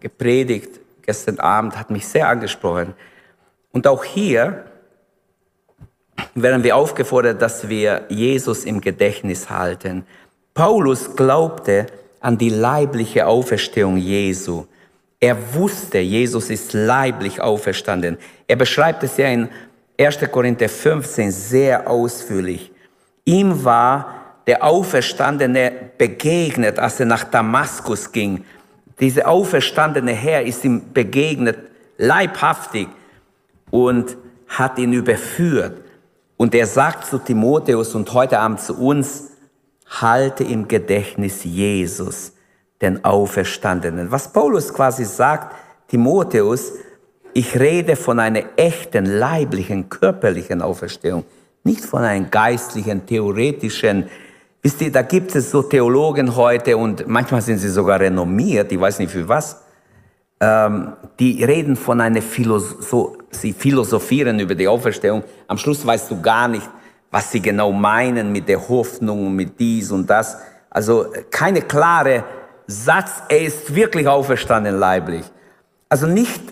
gepredigt 0.00 0.80
gestern 1.02 1.38
Abend, 1.38 1.78
hat 1.78 1.90
mich 1.90 2.06
sehr 2.06 2.28
angesprochen. 2.28 2.94
Und 3.72 3.86
auch 3.86 4.04
hier 4.04 4.64
werden 6.34 6.62
wir 6.64 6.76
aufgefordert, 6.76 7.40
dass 7.40 7.68
wir 7.68 8.04
Jesus 8.08 8.64
im 8.64 8.80
Gedächtnis 8.80 9.50
halten. 9.50 10.06
Paulus 10.54 11.14
glaubte 11.14 11.86
an 12.20 12.38
die 12.38 12.50
leibliche 12.50 13.26
Auferstehung 13.26 13.96
Jesu. 13.96 14.64
Er 15.20 15.54
wusste, 15.54 15.98
Jesus 15.98 16.50
ist 16.50 16.72
leiblich 16.72 17.40
auferstanden. 17.40 18.18
Er 18.46 18.56
beschreibt 18.56 19.02
es 19.02 19.16
ja 19.16 19.28
in 19.28 19.48
1. 19.98 20.18
Korinther 20.30 20.68
15 20.68 21.30
sehr 21.30 21.88
ausführlich. 21.88 22.70
Ihm 23.24 23.64
war 23.64 24.15
der 24.46 24.62
Auferstandene 24.62 25.72
begegnet, 25.98 26.78
als 26.78 27.00
er 27.00 27.06
nach 27.06 27.24
Damaskus 27.24 28.12
ging. 28.12 28.44
Dieser 29.00 29.28
auferstandene 29.28 30.12
Herr 30.12 30.42
ist 30.42 30.64
ihm 30.64 30.92
begegnet, 30.92 31.58
leibhaftig, 31.98 32.88
und 33.70 34.16
hat 34.48 34.78
ihn 34.78 34.92
überführt. 34.92 35.82
Und 36.36 36.54
er 36.54 36.66
sagt 36.66 37.06
zu 37.06 37.18
Timotheus 37.18 37.94
und 37.94 38.12
heute 38.12 38.38
Abend 38.38 38.60
zu 38.60 38.74
uns, 38.74 39.30
halte 39.88 40.44
im 40.44 40.68
Gedächtnis 40.68 41.44
Jesus, 41.44 42.32
den 42.80 43.04
Auferstandenen. 43.04 44.10
Was 44.10 44.32
Paulus 44.32 44.72
quasi 44.72 45.04
sagt, 45.04 45.54
Timotheus, 45.88 46.72
ich 47.32 47.58
rede 47.58 47.96
von 47.96 48.18
einer 48.18 48.42
echten, 48.56 49.06
leiblichen, 49.06 49.88
körperlichen 49.88 50.62
Auferstehung, 50.62 51.24
nicht 51.64 51.84
von 51.84 52.02
einem 52.02 52.30
geistlichen, 52.30 53.06
theoretischen. 53.06 54.08
Wisst 54.62 54.80
ihr, 54.82 54.90
da 54.90 55.02
gibt 55.02 55.34
es 55.34 55.50
so 55.50 55.62
Theologen 55.62 56.34
heute 56.34 56.76
und 56.76 57.06
manchmal 57.06 57.40
sind 57.40 57.58
sie 57.58 57.68
sogar 57.68 58.00
renommiert, 58.00 58.72
ich 58.72 58.80
weiß 58.80 58.98
nicht 58.98 59.12
für 59.12 59.28
was, 59.28 59.62
ähm, 60.40 60.92
die 61.18 61.42
reden 61.44 61.76
von 61.76 62.00
einer 62.00 62.20
Philosophie, 62.20 62.82
so, 62.82 63.16
sie 63.30 63.52
philosophieren 63.52 64.38
über 64.40 64.54
die 64.54 64.68
Auferstehung. 64.68 65.24
Am 65.46 65.56
Schluss 65.56 65.86
weißt 65.86 66.10
du 66.10 66.20
gar 66.20 66.48
nicht, 66.48 66.68
was 67.10 67.32
sie 67.32 67.40
genau 67.40 67.72
meinen 67.72 68.32
mit 68.32 68.48
der 68.48 68.68
Hoffnung, 68.68 69.34
mit 69.34 69.58
dies 69.58 69.90
und 69.90 70.10
das. 70.10 70.36
Also 70.68 71.06
keine 71.30 71.62
klare 71.62 72.24
Satz, 72.66 73.22
er 73.28 73.42
ist 73.42 73.74
wirklich 73.74 74.08
auferstanden 74.08 74.78
leiblich. 74.78 75.24
Also 75.88 76.06
nicht, 76.06 76.42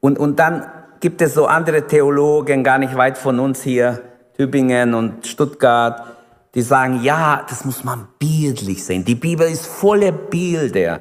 und, 0.00 0.18
und 0.18 0.38
dann 0.38 0.66
gibt 1.00 1.20
es 1.22 1.34
so 1.34 1.46
andere 1.46 1.86
Theologen, 1.86 2.64
gar 2.64 2.78
nicht 2.78 2.96
weit 2.96 3.18
von 3.18 3.38
uns 3.38 3.62
hier, 3.62 4.00
Tübingen 4.36 4.94
und 4.94 5.26
Stuttgart, 5.26 6.11
die 6.54 6.62
sagen, 6.62 7.02
ja, 7.02 7.44
das 7.48 7.64
muss 7.64 7.82
man 7.82 8.08
bildlich 8.18 8.84
sehen. 8.84 9.04
Die 9.04 9.14
Bibel 9.14 9.48
ist 9.48 9.66
voller 9.66 10.12
Bilder. 10.12 11.00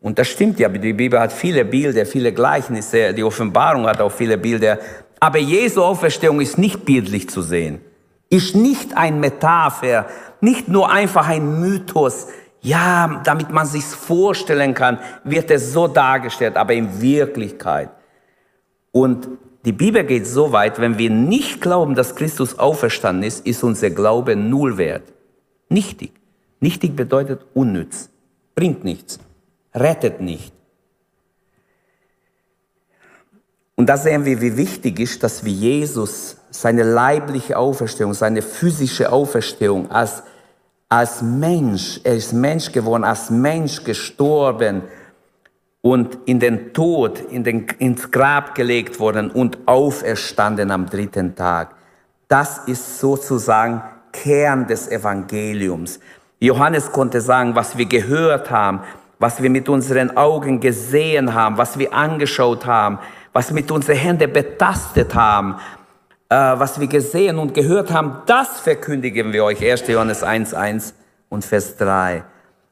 Und 0.00 0.18
das 0.18 0.28
stimmt 0.28 0.58
ja, 0.58 0.68
die 0.68 0.92
Bibel 0.92 1.18
hat 1.18 1.32
viele 1.32 1.64
Bilder, 1.64 2.06
viele 2.06 2.32
Gleichnisse, 2.32 3.12
die 3.12 3.24
Offenbarung 3.24 3.86
hat 3.86 4.00
auch 4.00 4.12
viele 4.12 4.38
Bilder. 4.38 4.78
Aber 5.20 5.38
Jesu 5.38 5.82
Auferstehung 5.82 6.40
ist 6.40 6.58
nicht 6.58 6.84
bildlich 6.84 7.28
zu 7.28 7.42
sehen. 7.42 7.80
Ist 8.28 8.56
nicht 8.56 8.96
ein 8.96 9.20
Metapher, 9.20 10.06
nicht 10.40 10.68
nur 10.68 10.90
einfach 10.90 11.28
ein 11.28 11.60
Mythos. 11.60 12.28
Ja, 12.60 13.20
damit 13.24 13.50
man 13.50 13.66
sich's 13.66 13.94
vorstellen 13.94 14.74
kann, 14.74 14.98
wird 15.24 15.50
es 15.50 15.72
so 15.72 15.86
dargestellt, 15.86 16.56
aber 16.56 16.74
in 16.74 17.00
Wirklichkeit. 17.00 17.90
Und 18.92 19.28
die 19.66 19.72
Bibel 19.72 20.04
geht 20.04 20.28
so 20.28 20.52
weit, 20.52 20.80
wenn 20.80 20.96
wir 20.96 21.10
nicht 21.10 21.60
glauben, 21.60 21.96
dass 21.96 22.14
Christus 22.14 22.56
auferstanden 22.56 23.24
ist, 23.24 23.44
ist 23.44 23.64
unser 23.64 23.90
Glaube 23.90 24.36
null 24.36 24.78
wert. 24.78 25.12
Nichtig. 25.68 26.12
Nichtig 26.60 26.94
bedeutet 26.94 27.44
unnütz. 27.52 28.08
Bringt 28.54 28.84
nichts. 28.84 29.18
Rettet 29.74 30.20
nicht. 30.20 30.52
Und 33.74 33.88
da 33.88 33.96
sehen 33.96 34.24
wir, 34.24 34.40
wie 34.40 34.56
wichtig 34.56 35.00
ist, 35.00 35.24
dass 35.24 35.44
wir 35.44 35.52
Jesus, 35.52 36.36
seine 36.50 36.84
leibliche 36.84 37.58
Auferstehung, 37.58 38.14
seine 38.14 38.42
physische 38.42 39.10
Auferstehung 39.10 39.90
als, 39.90 40.22
als 40.88 41.22
Mensch, 41.22 42.00
er 42.04 42.14
ist 42.14 42.32
Mensch 42.32 42.70
geworden, 42.70 43.02
als 43.02 43.30
Mensch 43.30 43.82
gestorben 43.82 44.82
und 45.90 46.18
in 46.24 46.40
den 46.40 46.72
Tod, 46.72 47.20
in 47.30 47.44
den, 47.44 47.64
ins 47.78 48.10
Grab 48.10 48.56
gelegt 48.56 48.98
worden 48.98 49.30
und 49.30 49.56
auferstanden 49.66 50.72
am 50.72 50.86
dritten 50.86 51.36
Tag. 51.36 51.76
Das 52.26 52.58
ist 52.66 52.98
sozusagen 52.98 53.82
Kern 54.10 54.66
des 54.66 54.88
Evangeliums. 54.88 56.00
Johannes 56.40 56.90
konnte 56.90 57.20
sagen, 57.20 57.54
was 57.54 57.78
wir 57.78 57.86
gehört 57.86 58.50
haben, 58.50 58.80
was 59.20 59.40
wir 59.40 59.48
mit 59.48 59.68
unseren 59.68 60.16
Augen 60.16 60.58
gesehen 60.58 61.32
haben, 61.34 61.56
was 61.56 61.78
wir 61.78 61.94
angeschaut 61.94 62.66
haben, 62.66 62.98
was 63.32 63.52
mit 63.52 63.70
unseren 63.70 63.96
Händen 63.96 64.32
betastet 64.32 65.14
haben, 65.14 65.54
äh, 66.28 66.34
was 66.34 66.80
wir 66.80 66.88
gesehen 66.88 67.38
und 67.38 67.54
gehört 67.54 67.92
haben, 67.92 68.22
das 68.26 68.58
verkündigen 68.58 69.32
wir 69.32 69.44
euch. 69.44 69.62
1. 69.62 69.86
Johannes 69.86 70.24
1, 70.24 70.52
1 70.52 70.94
und 71.28 71.44
Vers 71.44 71.76
3. 71.76 72.24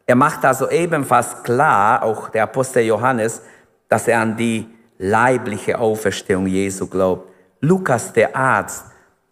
Er 0.06 0.16
macht 0.16 0.44
also 0.44 0.70
ebenfalls 0.70 1.42
klar, 1.42 2.02
auch 2.02 2.28
der 2.28 2.44
Apostel 2.44 2.82
Johannes, 2.82 3.42
dass 3.88 4.08
er 4.08 4.20
an 4.20 4.36
die 4.36 4.66
leibliche 4.98 5.78
Auferstehung 5.78 6.46
Jesu 6.46 6.86
glaubt. 6.86 7.28
Lukas, 7.60 8.12
der 8.12 8.36
Arzt, 8.36 8.86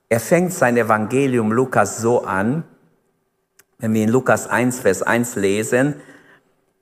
er 0.09 0.21
fängt 0.21 0.53
sein 0.53 0.77
Evangelium 0.77 1.53
Lukas 1.53 1.99
so 1.99 2.25
an, 2.25 2.65
wenn 3.79 3.95
wir 3.95 4.05
in 4.05 4.11
Lukas 4.11 4.47
1, 4.47 4.81
Vers 4.81 5.03
1 5.03 5.37
lesen, 5.37 5.97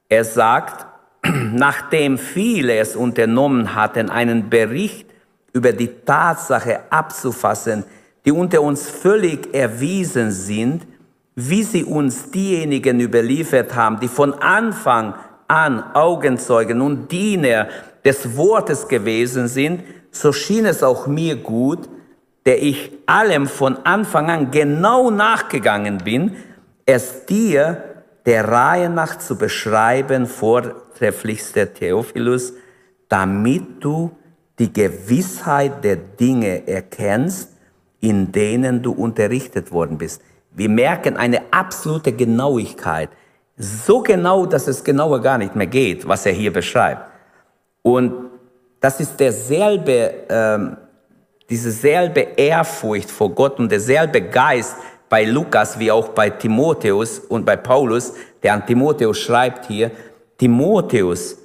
er 0.08 0.24
sagt, 0.24 0.86
nachdem 1.24 2.18
viele 2.18 2.76
es 2.76 2.94
unternommen 2.94 3.74
hatten, 3.74 4.10
einen 4.10 4.50
Bericht 4.50 5.08
über 5.52 5.72
die 5.72 5.88
Tatsache 6.04 6.80
abzufassen, 6.90 7.84
die 8.24 8.32
unter 8.32 8.62
uns 8.62 8.88
völlig 8.88 9.54
erwiesen 9.54 10.30
sind, 10.30 10.86
wie 11.34 11.62
sie 11.62 11.84
uns 11.84 12.30
diejenigen 12.30 13.00
überliefert 13.00 13.74
haben, 13.74 14.00
die 14.00 14.08
von 14.08 14.34
Anfang 14.34 15.14
an 15.48 15.82
Augenzeugen 15.94 16.80
und 16.80 17.10
Diener 17.10 17.68
des 18.04 18.36
Wortes 18.36 18.88
gewesen 18.88 19.48
sind, 19.48 19.82
so 20.10 20.32
schien 20.32 20.66
es 20.66 20.82
auch 20.82 21.06
mir 21.06 21.36
gut, 21.36 21.88
der 22.46 22.62
ich 22.62 22.92
allem 23.06 23.46
von 23.46 23.76
Anfang 23.84 24.30
an 24.30 24.50
genau 24.50 25.10
nachgegangen 25.10 25.98
bin, 25.98 26.36
es 26.86 27.26
dir 27.26 27.84
der 28.26 28.48
Reihe 28.48 28.90
nach 28.90 29.18
zu 29.18 29.36
beschreiben, 29.36 30.26
vortrefflichster 30.26 31.72
Theophilus, 31.72 32.54
damit 33.08 33.64
du 33.80 34.10
die 34.58 34.72
Gewissheit 34.72 35.84
der 35.84 35.96
Dinge 35.96 36.66
erkennst, 36.68 37.50
in 38.00 38.32
denen 38.32 38.82
du 38.82 38.92
unterrichtet 38.92 39.72
worden 39.72 39.98
bist. 39.98 40.22
Wir 40.52 40.68
merken 40.68 41.16
eine 41.16 41.42
absolute 41.52 42.12
Genauigkeit. 42.12 43.10
So 43.56 44.00
genau, 44.00 44.46
dass 44.46 44.66
es 44.66 44.82
genauer 44.82 45.20
gar 45.20 45.38
nicht 45.38 45.54
mehr 45.54 45.66
geht, 45.66 46.06
was 46.08 46.26
er 46.26 46.32
hier 46.32 46.52
beschreibt. 46.52 47.10
Und 47.82 48.30
das 48.80 49.00
ist 49.00 49.20
derselbe, 49.20 50.14
ähm, 50.28 50.76
diese 51.48 51.70
selbe 51.70 52.20
Ehrfurcht 52.36 53.10
vor 53.10 53.30
Gott 53.30 53.58
und 53.58 53.70
derselbe 53.70 54.22
Geist, 54.22 54.76
bei 55.10 55.24
Lukas 55.24 55.78
wie 55.78 55.90
auch 55.90 56.10
bei 56.10 56.30
Timotheus 56.30 57.18
und 57.18 57.44
bei 57.44 57.56
Paulus, 57.56 58.14
der 58.42 58.54
an 58.54 58.64
Timotheus 58.64 59.18
schreibt 59.18 59.66
hier, 59.66 59.90
Timotheus, 60.38 61.36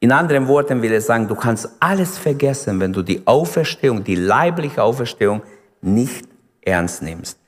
in 0.00 0.12
anderen 0.12 0.46
Worten 0.46 0.82
will 0.82 0.92
er 0.92 1.00
sagen, 1.00 1.26
du 1.26 1.34
kannst 1.34 1.70
alles 1.80 2.18
vergessen, 2.18 2.78
wenn 2.80 2.92
du 2.92 3.02
die 3.02 3.26
Auferstehung, 3.26 4.04
die 4.04 4.16
leibliche 4.16 4.82
Auferstehung 4.82 5.40
nicht 5.80 6.28
ernst 6.60 7.00
nimmst. 7.00 7.38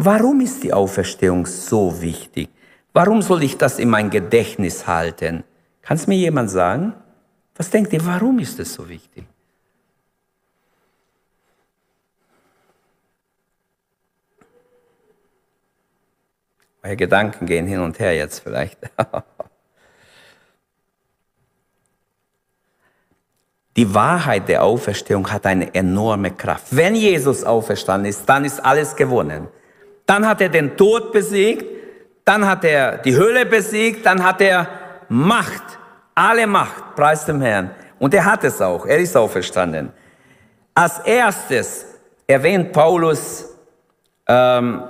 Warum 0.00 0.40
ist 0.40 0.62
die 0.62 0.72
Auferstehung 0.72 1.44
so 1.44 2.00
wichtig? 2.00 2.50
Warum 2.92 3.20
soll 3.20 3.42
ich 3.42 3.58
das 3.58 3.80
in 3.80 3.90
mein 3.90 4.10
Gedächtnis 4.10 4.86
halten? 4.86 5.42
Kann 5.82 5.96
es 5.96 6.06
mir 6.06 6.16
jemand 6.16 6.52
sagen? 6.52 6.94
Was 7.56 7.68
denkt 7.68 7.92
ihr, 7.92 8.06
warum 8.06 8.38
ist 8.38 8.60
es 8.60 8.74
so 8.74 8.88
wichtig? 8.88 9.24
Eure 16.84 16.96
Gedanken 16.96 17.46
gehen 17.46 17.66
hin 17.66 17.80
und 17.80 17.98
her 17.98 18.14
jetzt 18.14 18.38
vielleicht. 18.38 18.78
Die 23.74 23.92
Wahrheit 23.92 24.48
der 24.48 24.62
Auferstehung 24.62 25.28
hat 25.32 25.44
eine 25.44 25.74
enorme 25.74 26.30
Kraft. 26.30 26.68
Wenn 26.70 26.94
Jesus 26.94 27.42
auferstanden 27.42 28.08
ist, 28.08 28.28
dann 28.28 28.44
ist 28.44 28.64
alles 28.64 28.94
gewonnen. 28.94 29.48
Dann 30.08 30.26
hat 30.26 30.40
er 30.40 30.48
den 30.48 30.74
Tod 30.74 31.12
besiegt, 31.12 31.66
dann 32.24 32.46
hat 32.46 32.64
er 32.64 32.96
die 32.96 33.14
Hölle 33.14 33.44
besiegt, 33.44 34.06
dann 34.06 34.24
hat 34.24 34.40
er 34.40 34.66
Macht, 35.10 35.78
alle 36.14 36.46
Macht, 36.46 36.96
preis 36.96 37.26
dem 37.26 37.42
Herrn. 37.42 37.72
Und 37.98 38.14
er 38.14 38.24
hat 38.24 38.42
es 38.42 38.62
auch, 38.62 38.86
er 38.86 38.96
ist 38.96 39.14
auferstanden. 39.14 39.90
Als 40.74 41.00
erstes 41.00 41.84
erwähnt 42.26 42.72
Paulus 42.72 43.50
ähm, 44.26 44.82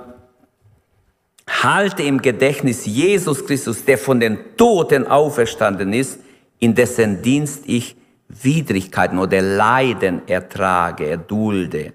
halte 1.49 2.03
im 2.03 2.21
Gedächtnis 2.21 2.85
Jesus 2.85 3.45
Christus, 3.45 3.83
der 3.83 3.97
von 3.97 4.21
den 4.21 4.55
Toten 4.55 5.05
auferstanden 5.05 5.91
ist, 5.91 6.21
in 6.59 6.75
dessen 6.75 7.21
Dienst 7.21 7.63
ich 7.65 7.97
Widrigkeiten 8.29 9.19
oder 9.19 9.41
Leiden 9.41 10.25
ertrage, 10.29 11.07
erdulde. 11.07 11.91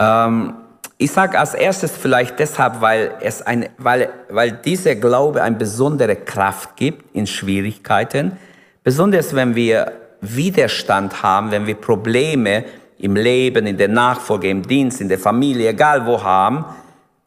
Ähm, 0.00 0.54
ich 1.00 1.12
sage 1.12 1.38
als 1.38 1.54
erstes 1.54 1.92
vielleicht 1.96 2.40
deshalb, 2.40 2.80
weil, 2.80 3.14
es 3.20 3.40
ein, 3.40 3.68
weil, 3.78 4.10
weil 4.28 4.50
dieser 4.50 4.96
Glaube 4.96 5.42
eine 5.42 5.56
besondere 5.56 6.16
Kraft 6.16 6.76
gibt 6.76 7.14
in 7.14 7.26
Schwierigkeiten, 7.26 8.36
besonders 8.82 9.34
wenn 9.34 9.54
wir 9.54 9.92
Widerstand 10.20 11.22
haben, 11.22 11.52
wenn 11.52 11.66
wir 11.68 11.76
Probleme 11.76 12.64
im 12.98 13.14
Leben, 13.14 13.66
in 13.66 13.76
der 13.76 13.86
Nachfolge, 13.86 14.50
im 14.50 14.62
Dienst, 14.62 15.00
in 15.00 15.08
der 15.08 15.20
Familie, 15.20 15.70
egal 15.70 16.04
wo 16.04 16.20
haben, 16.20 16.64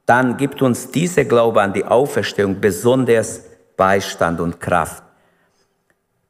dann 0.06 0.36
gibt 0.36 0.62
uns 0.62 0.92
dieser 0.92 1.24
Glaube 1.24 1.62
an 1.62 1.72
die 1.72 1.86
Auferstehung 1.86 2.60
besonders 2.60 3.46
Beistand 3.78 4.42
und 4.42 4.60
Kraft. 4.60 5.02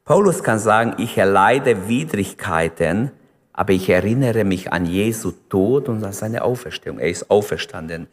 Paulus 0.05 0.43
kann 0.43 0.59
sagen, 0.59 0.93
ich 0.97 1.17
erleide 1.17 1.87
Widrigkeiten, 1.87 3.11
aber 3.61 3.73
ich 3.73 3.91
erinnere 3.91 4.43
mich 4.43 4.73
an 4.73 4.87
Jesu 4.87 5.33
Tod 5.47 5.87
und 5.87 6.03
an 6.03 6.13
seine 6.13 6.41
Auferstehung. 6.41 6.97
Er 6.97 7.09
ist 7.09 7.29
auferstanden. 7.29 8.07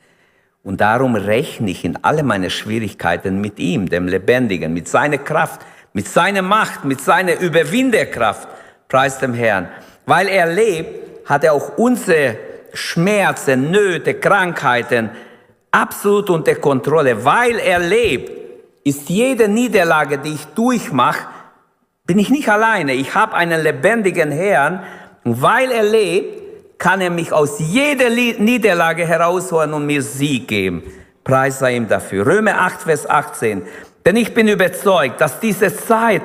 Und 0.63 0.83
darum 0.83 1.15
rechne 1.15 1.71
ich 1.71 1.87
in 1.87 1.97
alle 2.05 2.23
meine 2.23 2.51
Schwierigkeiten 2.51 3.41
mit 3.41 3.59
ihm, 3.59 3.89
dem 3.89 4.09
Lebendigen, 4.09 4.75
mit 4.75 4.89
seiner 4.89 5.17
Kraft, 5.17 5.63
mit 5.95 6.07
seiner 6.07 6.43
Macht, 6.43 6.85
mit 6.85 7.01
seiner 7.01 7.41
Überwinderkraft. 7.41 8.47
Preis 8.89 9.21
dem 9.21 9.33
Herrn. 9.33 9.71
Weil 10.05 10.29
er 10.29 10.53
lebt, 10.53 11.31
hat 11.31 11.45
er 11.45 11.55
auch 11.55 11.79
unsere 11.79 12.37
Schmerzen, 12.75 13.71
Nöte, 13.71 14.21
Krankheiten, 14.21 15.09
absolut 15.71 16.29
unter 16.29 16.57
Kontrolle. 16.57 17.25
Weil 17.25 17.59
er 17.59 17.79
lebt, 17.79 18.31
ist 18.85 19.09
jede 19.09 19.49
Niederlage, 19.49 20.19
die 20.19 20.35
ich 20.35 20.45
durchmache, 20.49 21.27
bin 22.05 22.19
ich 22.19 22.29
nicht 22.29 22.51
alleine. 22.51 22.93
Ich 22.93 23.15
habe 23.15 23.33
einen 23.33 23.63
lebendigen 23.63 24.31
Herrn. 24.31 24.83
Und 25.25 25.43
weil 25.43 25.71
er 25.71 25.83
lebt, 25.83 26.79
kann 26.79 27.01
er 27.01 27.11
mich 27.11 27.33
aus 27.33 27.59
jeder 27.59 28.09
Niederlage 28.09 29.07
herausholen 29.07 29.75
und 29.75 29.87
mir 29.87 30.03
Sieg 30.03 30.49
geben. 30.49 30.83
Preis 31.25 31.59
sei 31.59 31.77
ihm 31.77 31.89
dafür. 31.89 32.27
Römer 32.27 32.61
8, 32.61 32.83
Vers 32.83 33.09
18. 33.09 33.63
Denn 34.07 34.17
ich 34.17 34.33
bin 34.33 34.49
überzeugt, 34.49 35.21
dass 35.21 35.41
diese 35.41 35.75
Zeit 35.75 36.23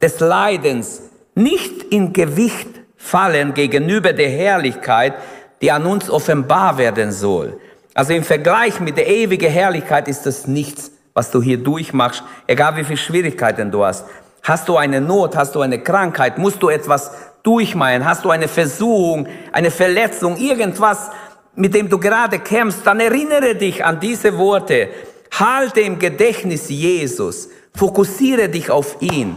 des 0.00 0.20
Leidens 0.20 1.02
nicht 1.34 1.82
in 1.84 2.12
Gewicht 2.12 2.68
fallen 2.96 3.54
gegenüber 3.54 4.12
der 4.12 4.28
Herrlichkeit, 4.28 5.14
die 5.62 5.72
an 5.72 5.86
uns 5.86 6.10
offenbar 6.10 6.78
werden 6.78 7.12
soll. 7.12 7.58
Also 7.94 8.12
im 8.12 8.24
Vergleich 8.24 8.78
mit 8.80 8.98
der 8.98 9.08
ewigen 9.08 9.50
Herrlichkeit 9.50 10.06
ist 10.06 10.26
das 10.26 10.46
nichts, 10.46 10.92
was 11.14 11.30
du 11.30 11.40
hier 11.40 11.56
durchmachst, 11.56 12.22
egal 12.46 12.76
wie 12.76 12.84
viele 12.84 12.98
Schwierigkeiten 12.98 13.70
du 13.70 13.84
hast. 13.84 14.04
Hast 14.46 14.68
du 14.68 14.76
eine 14.76 15.00
Not, 15.00 15.34
hast 15.34 15.56
du 15.56 15.60
eine 15.60 15.80
Krankheit, 15.80 16.38
musst 16.38 16.62
du 16.62 16.68
etwas 16.68 17.10
durchmachen, 17.42 18.04
hast 18.04 18.24
du 18.24 18.30
eine 18.30 18.46
Versuchung, 18.46 19.26
eine 19.50 19.72
Verletzung, 19.72 20.36
irgendwas, 20.36 21.10
mit 21.56 21.74
dem 21.74 21.88
du 21.88 21.98
gerade 21.98 22.38
kämpfst, 22.38 22.86
dann 22.86 23.00
erinnere 23.00 23.56
dich 23.56 23.84
an 23.84 23.98
diese 23.98 24.38
Worte. 24.38 24.90
Halte 25.36 25.80
im 25.80 25.98
Gedächtnis 25.98 26.68
Jesus. 26.68 27.48
Fokussiere 27.74 28.48
dich 28.48 28.70
auf 28.70 29.02
ihn. 29.02 29.36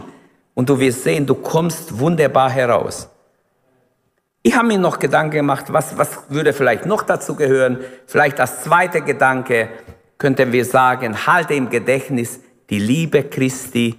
Und 0.54 0.68
du 0.68 0.78
wirst 0.78 1.02
sehen, 1.02 1.26
du 1.26 1.34
kommst 1.34 1.98
wunderbar 1.98 2.48
heraus. 2.48 3.08
Ich 4.42 4.54
habe 4.54 4.68
mir 4.68 4.78
noch 4.78 5.00
Gedanken 5.00 5.38
gemacht, 5.38 5.64
was, 5.70 5.98
was 5.98 6.20
würde 6.28 6.52
vielleicht 6.52 6.86
noch 6.86 7.02
dazu 7.02 7.34
gehören. 7.34 7.78
Vielleicht 8.06 8.38
als 8.38 8.62
zweiter 8.62 9.00
Gedanke 9.00 9.70
könnten 10.18 10.52
wir 10.52 10.64
sagen, 10.64 11.26
halte 11.26 11.54
im 11.54 11.68
Gedächtnis 11.68 12.38
die 12.70 12.78
Liebe 12.78 13.24
Christi, 13.24 13.98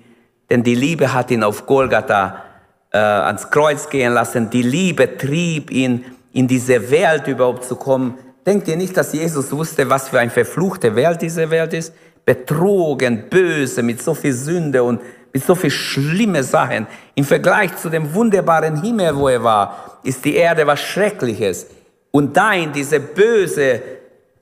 denn 0.52 0.64
die 0.64 0.76
Liebe 0.76 1.14
hat 1.14 1.32
ihn 1.32 1.44
auf 1.44 1.66
Golgatha 1.66 2.44
äh, 2.92 2.98
ans 2.98 3.50
Kreuz 3.50 3.90
gehen 3.90 4.14
lassen. 4.14 4.50
Die 4.50 4.64
Liebe 4.64 5.18
trieb 5.18 5.72
ihn, 5.72 6.04
in 6.34 6.46
diese 6.46 6.92
Welt 6.92 7.26
überhaupt 7.28 7.64
zu 7.64 7.78
kommen. 7.78 8.18
Denkt 8.46 8.68
ihr 8.68 8.76
nicht, 8.76 8.98
dass 8.98 9.14
Jesus 9.14 9.50
wusste, 9.54 9.90
was 9.90 10.10
für 10.10 10.20
eine 10.20 10.30
verfluchte 10.30 10.94
Welt 10.94 11.22
diese 11.22 11.50
Welt 11.50 11.74
ist? 11.74 11.94
Betrogen, 12.26 13.30
böse, 13.30 13.82
mit 13.82 14.02
so 14.02 14.14
viel 14.14 14.34
Sünde 14.34 14.84
und 14.84 15.00
mit 15.32 15.46
so 15.46 15.56
viel 15.56 15.72
schlimme 15.72 16.44
Sachen. 16.44 16.86
Im 17.16 17.24
Vergleich 17.24 17.78
zu 17.78 17.90
dem 17.90 18.14
wunderbaren 18.14 18.82
Himmel, 18.82 19.16
wo 19.16 19.30
er 19.30 19.42
war, 19.42 20.00
ist 20.04 20.26
die 20.26 20.36
Erde 20.36 20.68
was 20.68 20.82
Schreckliches. 20.82 21.68
Und 22.12 22.36
da 22.36 22.52
in 22.54 22.74
diese 22.74 23.00
böse 23.00 23.82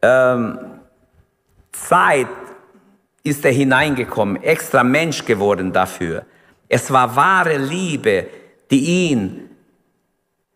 ähm, 0.01 0.57
Zeit 1.71 2.27
ist 3.29 3.45
er 3.45 3.51
hineingekommen, 3.51 4.41
extra 4.43 4.83
Mensch 4.83 5.25
geworden 5.25 5.71
dafür. 5.71 6.25
Es 6.67 6.91
war 6.91 7.15
wahre 7.15 7.57
Liebe, 7.57 8.27
die 8.69 9.09
ihn 9.09 9.49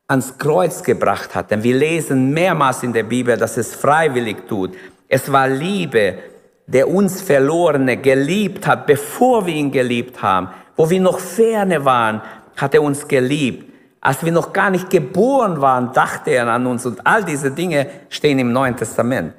ans 0.07 0.37
Kreuz 0.37 0.83
gebracht 0.83 1.33
hat. 1.33 1.51
Denn 1.51 1.63
wir 1.63 1.75
lesen 1.75 2.31
mehrmals 2.31 2.83
in 2.83 2.93
der 2.93 3.03
Bibel, 3.03 3.37
dass 3.37 3.57
es 3.57 3.73
freiwillig 3.73 4.47
tut. 4.47 4.75
Es 5.07 5.31
war 5.31 5.47
Liebe, 5.47 6.19
der 6.67 6.87
uns 6.87 7.21
Verlorene 7.21 7.97
geliebt 7.97 8.67
hat, 8.67 8.85
bevor 8.85 9.45
wir 9.45 9.53
ihn 9.53 9.71
geliebt 9.71 10.21
haben. 10.21 10.49
Wo 10.75 10.89
wir 10.89 11.01
noch 11.01 11.19
ferne 11.19 11.83
waren, 11.85 12.21
hat 12.55 12.73
er 12.73 12.83
uns 12.83 13.07
geliebt. 13.07 13.71
Als 14.01 14.23
wir 14.23 14.31
noch 14.31 14.51
gar 14.53 14.69
nicht 14.69 14.89
geboren 14.89 15.61
waren, 15.61 15.93
dachte 15.93 16.31
er 16.31 16.47
an 16.47 16.65
uns. 16.67 16.85
Und 16.85 17.05
all 17.05 17.23
diese 17.23 17.51
Dinge 17.51 17.87
stehen 18.09 18.39
im 18.39 18.51
Neuen 18.51 18.75
Testament. 18.75 19.33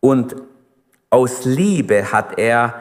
Und 0.00 0.36
aus 1.10 1.44
Liebe 1.44 2.12
hat 2.12 2.38
er 2.38 2.74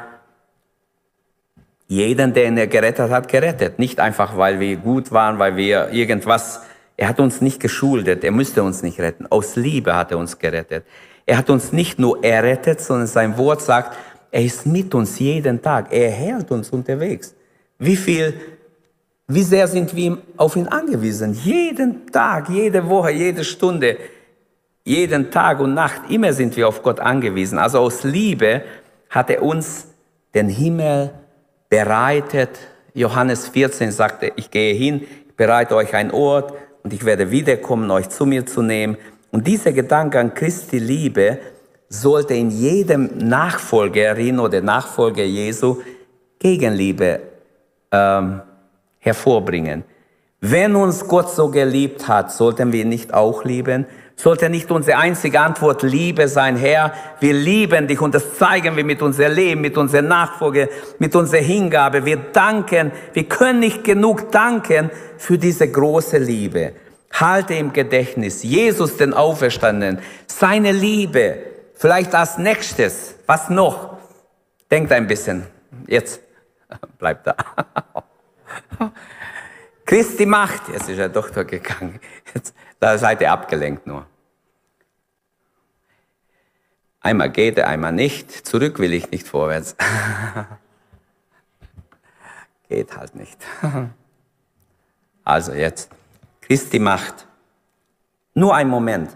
jeden, 1.88 2.34
den 2.34 2.58
er 2.58 2.68
gerettet 2.68 3.12
hat, 3.12 3.28
gerettet. 3.28 3.80
Nicht 3.80 4.00
einfach, 4.00 4.38
weil 4.38 4.60
wir 4.60 4.78
gut 4.78 5.12
waren, 5.12 5.38
weil 5.38 5.56
wir 5.56 5.90
irgendwas, 5.92 6.62
er 6.98 7.10
hat 7.10 7.20
uns 7.20 7.42
nicht 7.42 7.60
geschuldet, 7.60 8.24
er 8.24 8.32
müsste 8.32 8.64
uns 8.64 8.82
nicht 8.82 9.00
retten. 9.00 9.28
Aus 9.28 9.56
Liebe 9.56 9.96
hat 9.96 10.12
er 10.12 10.18
uns 10.18 10.38
gerettet. 10.40 10.86
Er 11.26 11.38
hat 11.38 11.50
uns 11.50 11.72
nicht 11.72 12.00
nur 12.00 12.24
errettet, 12.24 12.82
sondern 12.82 13.08
sein 13.08 13.38
Wort 13.38 13.62
sagt, 13.62 13.98
er 14.32 14.44
ist 14.44 14.66
mit 14.66 14.94
uns 14.94 15.18
jeden 15.20 15.62
Tag. 15.62 15.92
Er 15.92 16.12
hält 16.12 16.52
uns 16.52 16.70
unterwegs. 16.70 17.34
Wie 17.80 17.96
viel, 17.96 18.34
wie 19.28 19.44
sehr 19.44 19.68
sind 19.68 19.96
wir 19.96 20.18
auf 20.38 20.56
ihn 20.56 20.68
angewiesen? 20.68 21.34
Jeden 21.34 22.12
Tag, 22.12 22.50
jede 22.50 22.88
Woche, 22.88 23.12
jede 23.12 23.44
Stunde, 23.44 23.98
jeden 24.86 25.32
Tag 25.32 25.60
und 25.60 25.74
Nacht, 25.74 26.10
immer 26.10 26.32
sind 26.32 26.56
wir 26.56 26.68
auf 26.68 26.84
Gott 26.84 27.00
angewiesen. 27.00 27.58
Also 27.58 27.80
aus 27.80 28.04
Liebe 28.04 28.62
hat 29.10 29.30
er 29.32 29.42
uns 29.42 29.88
den 30.34 30.48
Himmel 30.48 31.12
bereitet. 31.70 32.52
Johannes 32.94 33.48
14 33.48 33.92
sagte, 33.92 34.32
ich 34.36 34.52
gehe 34.52 34.76
hin, 34.76 35.02
bereite 35.36 35.76
euch 35.76 35.94
einen 35.96 36.12
Ort 36.12 36.54
und 36.84 36.94
ich 36.94 37.04
werde 37.04 37.32
wiederkommen, 37.32 37.90
euch 37.90 38.10
zu 38.10 38.28
mir 38.28 38.46
zu 38.46 38.62
nehmen. 38.62 38.96
Und 39.32 39.48
dieser 39.48 39.74
Gedanke 39.74 40.20
an 40.20 40.36
Christi 40.36 40.78
Liebe 40.78 41.40
sollte 41.90 42.36
in 42.36 42.52
jedem 42.52 43.18
Nachfolgerin 43.18 44.40
oder 44.40 44.62
Nachfolger 44.62 45.24
Jesu 45.24 45.82
Gegenliebe 46.38 47.22
ähm, 47.92 48.42
hervorbringen. 49.00 49.84
Wenn 50.42 50.76
uns 50.76 51.08
Gott 51.08 51.32
so 51.32 51.50
geliebt 51.50 52.08
hat, 52.08 52.32
sollten 52.32 52.72
wir 52.72 52.86
nicht 52.86 53.14
auch 53.14 53.44
lieben? 53.46 53.88
Sollte 54.18 54.50
nicht 54.50 54.72
unsere 54.72 54.98
einzige 54.98 55.42
Antwort 55.42 55.84
Liebe 55.84 56.30
sein, 56.30 56.56
Herr, 56.56 56.94
wir 57.20 57.34
lieben 57.34 57.88
dich 57.88 58.00
und 58.00 58.16
das 58.16 58.38
zeigen 58.38 58.78
wir 58.78 58.86
mit 58.86 59.02
unserem 59.02 59.34
Leben, 59.34 59.62
mit 59.62 59.78
unserer 59.78 60.02
Nachfolge, 60.02 60.70
mit 61.00 61.16
unserer 61.16 61.42
Hingabe. 61.42 62.06
Wir 62.06 62.18
danken, 62.18 62.92
wir 63.14 63.26
können 63.26 63.60
nicht 63.60 63.84
genug 63.84 64.32
danken 64.32 64.90
für 65.18 65.38
diese 65.38 65.70
große 65.70 66.18
Liebe. 66.18 66.74
Halte 67.12 67.56
im 67.56 67.74
Gedächtnis 67.74 68.42
Jesus 68.44 68.98
den 68.98 69.14
Auferstandenen, 69.14 70.00
seine 70.28 70.72
Liebe. 70.72 71.38
Vielleicht 71.74 72.16
als 72.16 72.38
nächstes, 72.38 73.16
was 73.26 73.50
noch? 73.50 73.98
Denkt 74.72 74.94
ein 74.94 75.08
bisschen. 75.08 75.46
Jetzt 75.88 76.22
bleibt 77.00 77.28
da. 77.28 77.36
Christi 79.86 80.26
Macht. 80.26 80.68
Jetzt 80.70 80.90
ist 80.90 80.98
er 80.98 81.10
doch 81.10 81.32
gegangen. 81.32 82.00
Jetzt, 82.34 82.56
da 82.80 82.98
seid 82.98 83.22
ihr 83.22 83.32
abgelenkt 83.32 83.86
nur. 83.86 84.08
Einmal 87.02 87.30
geht 87.30 87.60
er, 87.60 87.68
einmal 87.68 87.92
nicht. 87.92 88.32
Zurück 88.32 88.80
will 88.80 88.94
ich 88.94 89.12
nicht 89.12 89.28
vorwärts. 89.28 89.76
geht 92.68 92.98
halt 92.98 93.14
nicht. 93.16 93.38
also 95.24 95.54
jetzt. 95.54 95.92
Christi 96.42 96.80
Macht. 96.80 97.28
Nur 98.34 98.56
ein 98.56 98.68
Moment, 98.68 99.16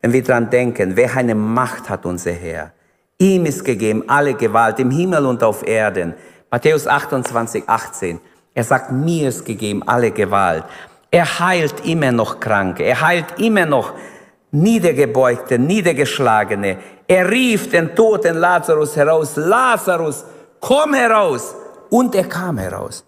wenn 0.00 0.12
wir 0.12 0.24
dran 0.24 0.50
denken, 0.50 0.96
wer 0.96 1.14
eine 1.14 1.34
Macht 1.34 1.90
hat 1.90 2.06
unser 2.06 2.32
Herr. 2.32 2.72
Ihm 3.18 3.44
ist 3.44 3.64
gegeben 3.64 4.08
alle 4.08 4.34
Gewalt 4.34 4.78
im 4.78 4.90
Himmel 4.90 5.26
und 5.26 5.42
auf 5.42 5.66
Erden. 5.66 6.14
Matthäus 6.50 6.86
28, 6.86 7.68
18. 7.68 8.20
Er 8.54 8.64
sagt, 8.64 8.90
mir 8.90 9.28
ist 9.28 9.44
gegeben 9.44 9.82
alle 9.86 10.10
Gewalt. 10.10 10.64
Er 11.10 11.38
heilt 11.40 11.86
immer 11.86 12.12
noch 12.12 12.40
Kranke. 12.40 12.84
Er 12.84 13.00
heilt 13.00 13.38
immer 13.38 13.66
noch 13.66 13.94
Niedergebeugte, 14.52 15.58
Niedergeschlagene. 15.58 16.78
Er 17.06 17.30
rief 17.30 17.70
den 17.70 17.94
toten 17.94 18.36
Lazarus 18.36 18.96
heraus. 18.96 19.36
Lazarus, 19.36 20.24
komm 20.60 20.94
heraus. 20.94 21.54
Und 21.90 22.14
er 22.14 22.24
kam 22.24 22.58
heraus. 22.58 23.04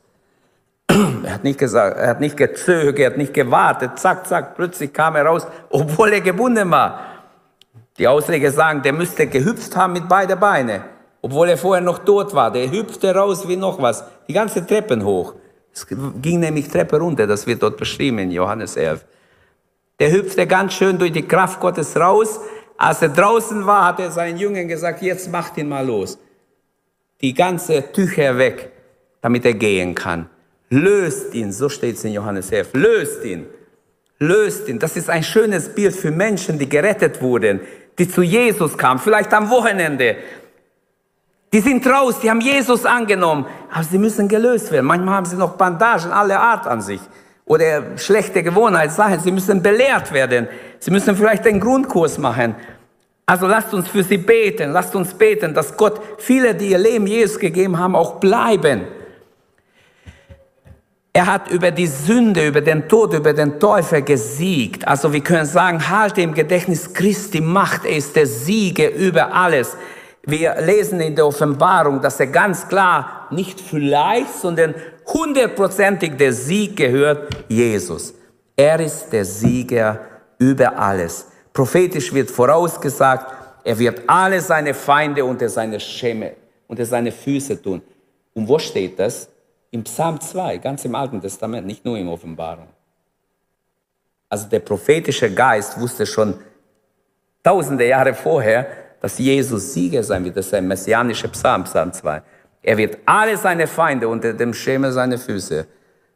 Er 1.24 1.35
hat 1.35 1.44
nicht 1.44 1.59
gesagt, 1.59 1.96
er 1.96 2.09
hat 2.09 2.20
nicht 2.20 2.37
gezögert, 2.37 2.98
er 2.98 3.11
hat 3.11 3.16
nicht 3.16 3.33
gewartet. 3.33 3.98
Zack, 3.98 4.26
zack, 4.26 4.57
plötzlich 4.57 4.92
kam 4.92 5.14
er 5.14 5.24
raus, 5.24 5.46
obwohl 5.70 6.12
er 6.12 6.20
gebunden 6.20 6.68
war. 6.70 7.00
Die 7.96 8.09
Ausleger 8.09 8.50
sagen, 8.50 8.83
der 8.83 8.92
müsste 8.92 9.26
gehüpft 9.28 9.76
haben 9.76 9.92
mit 9.92 10.09
beiden 10.09 10.38
Beinen, 10.38 10.83
obwohl 11.22 11.48
er 11.48 11.57
vorher 11.57 11.83
noch 11.83 12.00
tot 12.00 12.35
war. 12.35 12.50
Der 12.50 12.70
hüpfte 12.70 13.14
raus 13.14 13.46
wie 13.46 13.57
noch 13.57 13.81
was, 13.81 14.05
die 14.28 14.32
ganze 14.32 14.66
Treppen 14.66 15.04
hoch. 15.04 15.35
Es 15.72 15.87
ging 15.87 16.40
nämlich 16.40 16.68
Treppe 16.68 16.98
runter, 16.98 17.26
das 17.26 17.46
wird 17.46 17.62
dort 17.62 17.76
beschrieben 17.76 18.18
in 18.18 18.30
Johannes 18.30 18.76
11. 18.76 19.04
Der 19.98 20.12
hüpfte 20.12 20.46
ganz 20.46 20.74
schön 20.74 20.98
durch 20.98 21.12
die 21.12 21.26
Kraft 21.26 21.61
Gottes 21.61 21.96
raus. 21.96 22.40
Als 22.76 23.02
er 23.02 23.08
draußen 23.08 23.64
war, 23.66 23.87
hat 23.87 24.00
er 24.00 24.11
seinen 24.11 24.37
Jüngern 24.37 24.68
gesagt, 24.68 25.02
jetzt 25.02 25.30
macht 25.30 25.56
ihn 25.56 25.68
mal 25.68 25.87
los. 25.87 26.18
Die 27.20 27.32
ganze 27.32 27.92
Tücher 27.92 28.37
weg, 28.37 28.72
damit 29.20 29.44
er 29.44 29.54
gehen 29.54 29.94
kann. 29.94 30.28
Löst 30.68 31.35
ihn, 31.35 31.52
so 31.52 31.68
steht 31.68 31.96
es 31.96 32.04
in 32.04 32.12
Johannes 32.12 32.50
11. 32.50 32.70
Löst 32.72 33.24
ihn. 33.24 33.46
Löst 34.18 34.68
ihn. 34.68 34.78
Das 34.78 34.96
ist 34.96 35.11
ein 35.11 35.22
schönes 35.22 35.68
Bild 35.68 35.94
für 35.94 36.11
Menschen, 36.11 36.58
die 36.58 36.68
gerettet 36.68 37.20
wurden, 37.22 37.61
die 37.98 38.08
zu 38.08 38.22
Jesus 38.22 38.76
kamen, 38.76 38.98
vielleicht 38.98 39.32
am 39.35 39.50
Wochenende. 39.50 40.16
Die 41.52 41.60
sind 41.60 41.86
raus, 41.86 42.20
die 42.22 42.30
haben 42.30 42.40
Jesus 42.40 42.86
angenommen, 42.86 43.44
aber 43.70 43.84
sie 43.84 43.98
müssen 43.98 44.26
gelöst 44.26 44.72
werden. 44.72 44.86
Manchmal 44.86 45.16
haben 45.16 45.26
sie 45.26 45.36
noch 45.36 45.56
Bandagen 45.56 46.10
aller 46.10 46.40
Art 46.40 46.66
an 46.66 46.80
sich 46.80 47.00
oder 47.44 47.98
schlechte 47.98 48.42
Gewohnheitssachen. 48.42 49.20
Sie 49.20 49.30
müssen 49.30 49.62
belehrt 49.62 50.12
werden. 50.12 50.48
Sie 50.78 50.90
müssen 50.90 51.14
vielleicht 51.14 51.46
einen 51.46 51.60
Grundkurs 51.60 52.16
machen. 52.16 52.54
Also 53.26 53.46
lasst 53.46 53.74
uns 53.74 53.88
für 53.88 54.02
sie 54.02 54.16
beten. 54.16 54.72
Lasst 54.72 54.96
uns 54.96 55.12
beten, 55.12 55.52
dass 55.52 55.76
Gott 55.76 56.00
viele, 56.18 56.54
die 56.54 56.68
ihr 56.68 56.78
Leben 56.78 57.06
Jesus 57.06 57.38
gegeben 57.38 57.78
haben, 57.78 57.96
auch 57.96 58.18
bleiben. 58.18 58.86
Er 61.12 61.26
hat 61.26 61.50
über 61.50 61.70
die 61.70 61.86
Sünde, 61.86 62.46
über 62.46 62.62
den 62.62 62.88
Tod, 62.88 63.12
über 63.12 63.34
den 63.34 63.60
Teufel 63.60 64.00
gesiegt. 64.00 64.88
Also 64.88 65.12
wir 65.12 65.20
können 65.20 65.44
sagen, 65.44 65.90
halte 65.90 66.22
im 66.22 66.32
Gedächtnis 66.32 66.94
Christi 66.94 67.42
Macht, 67.42 67.84
er 67.84 67.96
ist 67.98 68.16
der 68.16 68.26
Sieger 68.26 68.90
über 68.90 69.34
alles. 69.34 69.76
Wir 70.24 70.54
lesen 70.61 71.00
in 71.00 71.16
der 71.16 71.26
Offenbarung, 71.26 72.00
dass 72.00 72.20
er 72.20 72.28
ganz 72.28 72.68
klar 72.68 73.26
nicht 73.30 73.61
vielleicht, 73.61 74.32
sondern 74.35 74.74
hundertprozentig 75.06 76.16
der 76.16 76.32
Sieg 76.32 76.76
gehört 76.76 77.28
Jesus. 77.48 78.14
Er 78.56 78.78
ist 78.78 79.12
der 79.12 79.24
Sieger 79.24 80.00
über 80.38 80.78
alles. 80.78 81.26
Prophetisch 81.52 82.12
wird 82.14 82.30
vorausgesagt, 82.30 83.32
er 83.64 83.78
wird 83.78 84.02
alle 84.06 84.40
seine 84.40 84.74
Feinde 84.74 85.24
unter 85.24 85.48
seine 85.48 85.80
Schäme, 85.80 86.35
unter 86.68 86.87
seine 86.87 87.11
Füße 87.11 87.61
tun. 87.61 87.82
Und 88.35 88.48
wo 88.48 88.58
steht 88.58 88.98
das? 88.98 89.28
Im 89.70 89.82
Psalm 89.85 90.20
2, 90.20 90.58
ganz 90.58 90.85
im 90.85 90.94
Alten 90.94 91.20
Testament, 91.20 91.66
nicht 91.66 91.85
nur 91.85 91.98
in 91.98 92.08
Offenbarung. 92.08 92.68
Also 94.28 94.48
der 94.48 94.61
prophetische 94.61 95.32
Geist 95.32 95.80
wusste 95.80 96.06
schon 96.06 96.35
tausende 97.42 97.87
Jahre 97.87 98.14
vorher, 98.14 98.66
dass 99.02 99.18
Jesus 99.18 99.74
Sieger 99.74 100.04
sein 100.04 100.24
wird. 100.24 100.36
Das 100.36 100.46
ist 100.46 100.54
ein 100.54 100.68
messianischer 100.68 101.26
Psalm, 101.28 101.64
Psalm 101.64 101.92
2. 101.92 102.22
Er 102.62 102.78
wird 102.78 102.98
alle 103.04 103.36
seine 103.36 103.66
Feinde 103.66 104.06
unter 104.06 104.32
dem 104.32 104.54
Schemel 104.54 104.92
seiner 104.92 105.18
Füße 105.18 105.66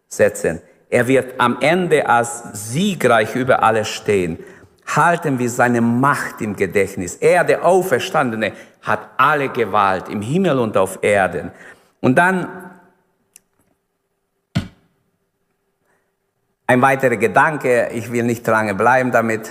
setzen. 0.07 0.63
Er 0.89 1.09
wird 1.09 1.35
am 1.41 1.59
Ende 1.61 2.09
als 2.09 2.71
siegreich 2.73 3.35
über 3.35 3.61
alles 3.65 3.89
stehen. 3.89 4.39
Halten 4.87 5.41
wir 5.41 5.51
seine 5.51 5.81
Macht 5.81 6.41
im 6.41 6.55
Gedächtnis. 6.55 7.17
Er, 7.17 7.43
der 7.43 7.65
Auferstandene, 7.65 8.53
hat 8.83 9.01
alle 9.17 9.49
Gewalt 9.49 10.09
im 10.09 10.23
Himmel 10.23 10.61
und 10.61 10.77
auf 10.77 11.01
Erden. 11.03 11.51
Und 12.01 12.17
dann 12.17 12.71
ein 16.69 16.81
weiterer 16.81 17.17
Gedanke, 17.17 17.89
ich 17.93 18.13
will 18.13 18.23
nicht 18.23 18.47
lange 18.47 18.77
bleiben 18.77 19.11
damit. 19.11 19.51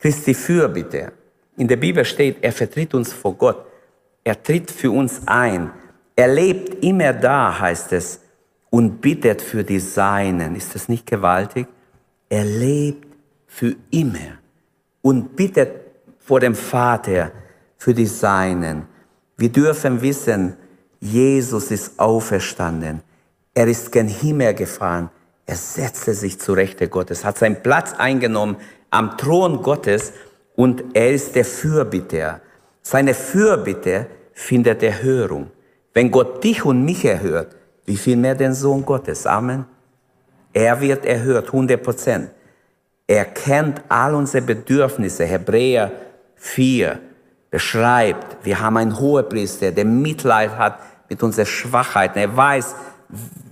Christi 0.00 0.34
Fürbitte. 0.34 1.12
In 1.58 1.66
der 1.66 1.76
Bibel 1.76 2.04
steht, 2.04 2.36
er 2.40 2.52
vertritt 2.52 2.94
uns 2.94 3.12
vor 3.12 3.34
Gott. 3.34 3.66
Er 4.22 4.40
tritt 4.40 4.70
für 4.70 4.92
uns 4.92 5.22
ein. 5.26 5.70
Er 6.14 6.28
lebt 6.28 6.84
immer 6.84 7.12
da, 7.12 7.58
heißt 7.58 7.92
es, 7.92 8.20
und 8.70 9.00
bittet 9.00 9.42
für 9.42 9.64
die 9.64 9.80
Seinen. 9.80 10.54
Ist 10.54 10.76
das 10.76 10.88
nicht 10.88 11.04
gewaltig? 11.04 11.66
Er 12.28 12.44
lebt 12.44 13.08
für 13.48 13.74
immer 13.90 14.38
und 15.02 15.34
bittet 15.34 15.72
vor 16.18 16.38
dem 16.38 16.54
Vater 16.54 17.32
für 17.76 17.92
die 17.92 18.06
Seinen. 18.06 18.86
Wir 19.36 19.48
dürfen 19.48 20.00
wissen, 20.00 20.56
Jesus 21.00 21.72
ist 21.72 21.98
auferstanden. 21.98 23.02
Er 23.52 23.66
ist 23.66 23.90
gen 23.90 24.06
Himmel 24.06 24.54
gefahren. 24.54 25.10
Er 25.44 25.56
setzte 25.56 26.14
sich 26.14 26.38
zu 26.38 26.52
Rechte 26.52 26.88
Gottes, 26.88 27.24
hat 27.24 27.38
seinen 27.38 27.62
Platz 27.62 27.94
eingenommen 27.94 28.58
am 28.90 29.16
Thron 29.16 29.62
Gottes 29.62 30.12
und 30.58 30.82
er 30.92 31.12
ist 31.12 31.36
der 31.36 31.44
Fürbitter. 31.44 32.40
Seine 32.82 33.14
Fürbitte 33.14 34.06
findet 34.32 34.82
Erhörung. 34.82 35.52
Wenn 35.94 36.10
Gott 36.10 36.42
dich 36.42 36.64
und 36.64 36.84
mich 36.84 37.04
erhört, 37.04 37.54
wie 37.84 37.96
viel 37.96 38.16
mehr 38.16 38.34
den 38.34 38.52
Sohn 38.52 38.84
Gottes? 38.84 39.24
Amen. 39.24 39.66
Er 40.52 40.80
wird 40.80 41.06
erhört, 41.06 41.46
100 41.46 41.80
Prozent. 41.80 42.30
Er 43.06 43.26
kennt 43.26 43.82
all 43.88 44.16
unsere 44.16 44.42
Bedürfnisse. 44.44 45.26
Hebräer 45.26 45.92
4 46.34 46.98
beschreibt, 47.52 48.44
wir 48.44 48.58
haben 48.60 48.78
einen 48.78 48.98
Hohepriester, 48.98 49.70
der 49.70 49.84
Mitleid 49.84 50.58
hat 50.58 50.80
mit 51.08 51.22
unseren 51.22 51.46
Schwachheiten. 51.46 52.18
Er 52.18 52.36
weiß, 52.36 52.74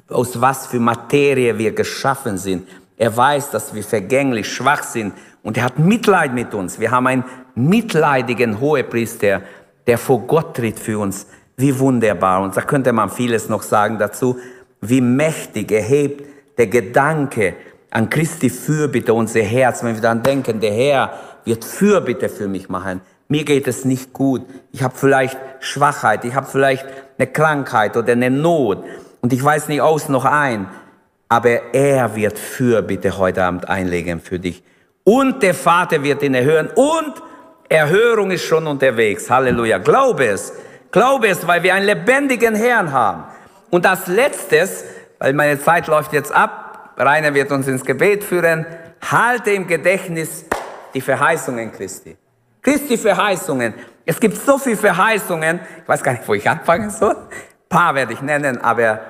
aus 0.08 0.40
was 0.40 0.66
für 0.66 0.80
Materie 0.80 1.56
wir 1.56 1.70
geschaffen 1.70 2.36
sind. 2.36 2.66
Er 2.96 3.16
weiß, 3.16 3.50
dass 3.50 3.72
wir 3.72 3.84
vergänglich, 3.84 4.52
schwach 4.52 4.82
sind 4.82 5.12
und 5.46 5.56
er 5.56 5.62
hat 5.62 5.78
Mitleid 5.78 6.34
mit 6.34 6.54
uns. 6.54 6.80
Wir 6.80 6.90
haben 6.90 7.06
einen 7.06 7.24
mitleidigen 7.54 8.58
Hohepriester, 8.58 9.42
der 9.86 9.96
vor 9.96 10.22
Gott 10.22 10.56
tritt 10.56 10.80
für 10.80 10.98
uns. 10.98 11.28
Wie 11.56 11.78
wunderbar. 11.78 12.42
Und 12.42 12.56
da 12.56 12.62
könnte 12.62 12.92
man 12.92 13.10
vieles 13.10 13.48
noch 13.48 13.62
sagen 13.62 13.96
dazu. 13.96 14.40
Wie 14.80 15.00
mächtig 15.00 15.70
erhebt 15.70 16.26
der 16.58 16.66
Gedanke 16.66 17.54
an 17.92 18.10
Christi 18.10 18.50
Fürbitte 18.50 19.14
unser 19.14 19.42
Herz, 19.42 19.84
wenn 19.84 19.94
wir 19.94 20.02
dann 20.02 20.24
denken, 20.24 20.58
der 20.58 20.72
Herr 20.72 21.12
wird 21.44 21.64
Fürbitte 21.64 22.28
für 22.28 22.48
mich 22.48 22.68
machen. 22.68 23.00
Mir 23.28 23.44
geht 23.44 23.68
es 23.68 23.84
nicht 23.84 24.12
gut. 24.12 24.42
Ich 24.72 24.82
habe 24.82 24.94
vielleicht 24.96 25.38
Schwachheit, 25.60 26.24
ich 26.24 26.34
habe 26.34 26.48
vielleicht 26.50 26.84
eine 27.18 27.28
Krankheit 27.28 27.96
oder 27.96 28.14
eine 28.14 28.30
Not 28.30 28.82
und 29.20 29.32
ich 29.32 29.44
weiß 29.44 29.68
nicht 29.68 29.80
aus 29.80 30.08
noch 30.08 30.24
ein. 30.24 30.66
Aber 31.28 31.72
er 31.72 32.16
wird 32.16 32.36
Fürbitte 32.36 33.16
heute 33.16 33.44
Abend 33.44 33.68
einlegen 33.68 34.20
für 34.20 34.40
dich. 34.40 34.64
Und 35.08 35.40
der 35.40 35.54
Vater 35.54 36.02
wird 36.02 36.20
ihn 36.24 36.34
erhören 36.34 36.68
und 36.74 37.22
Erhörung 37.68 38.32
ist 38.32 38.44
schon 38.44 38.66
unterwegs. 38.66 39.30
Halleluja. 39.30 39.78
Glaube 39.78 40.26
es. 40.26 40.52
Glaube 40.90 41.28
es, 41.28 41.46
weil 41.46 41.62
wir 41.62 41.74
einen 41.74 41.86
lebendigen 41.86 42.56
Herrn 42.56 42.92
haben. 42.92 43.22
Und 43.70 43.86
als 43.86 44.08
letztes, 44.08 44.84
weil 45.20 45.32
meine 45.32 45.60
Zeit 45.60 45.86
läuft 45.86 46.12
jetzt 46.12 46.32
ab, 46.32 46.90
Rainer 46.96 47.32
wird 47.34 47.52
uns 47.52 47.68
ins 47.68 47.84
Gebet 47.84 48.24
führen, 48.24 48.66
halte 49.00 49.52
im 49.52 49.68
Gedächtnis 49.68 50.44
die 50.92 51.00
Verheißungen 51.00 51.70
Christi. 51.70 52.16
Christi 52.60 52.98
Verheißungen. 52.98 53.74
Es 54.04 54.18
gibt 54.18 54.36
so 54.36 54.58
viele 54.58 54.76
Verheißungen. 54.76 55.60
Ich 55.82 55.88
weiß 55.88 56.02
gar 56.02 56.12
nicht, 56.12 56.26
wo 56.26 56.34
ich 56.34 56.50
anfangen 56.50 56.90
soll. 56.90 57.14
Paar 57.68 57.94
werde 57.94 58.12
ich 58.12 58.22
nennen, 58.22 58.60
aber 58.60 59.00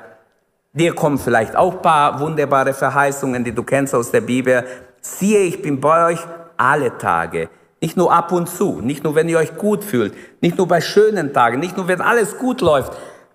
dir 0.74 0.94
kommen 0.94 1.18
vielleicht 1.18 1.56
auch 1.56 1.80
paar 1.80 2.20
wunderbare 2.20 2.74
Verheißungen, 2.74 3.44
die 3.44 3.52
du 3.52 3.62
kennst 3.62 3.94
aus 3.94 4.10
der 4.10 4.20
Bibel. 4.20 4.62
Siehe, 5.06 5.40
ich 5.40 5.62
bin 5.62 5.80
bei 5.80 6.12
euch 6.12 6.20
alle 6.56 6.98
Tage. 6.98 7.48
Nicht 7.80 7.96
nur 7.96 8.12
ab 8.12 8.32
und 8.32 8.48
zu, 8.48 8.80
nicht 8.80 9.04
nur 9.04 9.14
wenn 9.14 9.28
ihr 9.28 9.38
euch 9.38 9.56
gut 9.56 9.84
fühlt, 9.84 10.14
nicht 10.42 10.58
nur 10.58 10.66
bei 10.66 10.80
schönen 10.80 11.32
Tagen, 11.32 11.60
nicht 11.60 11.76
nur 11.76 11.86
wenn 11.88 12.00
alles 12.00 12.38
gut 12.38 12.60
läuft. 12.60 12.92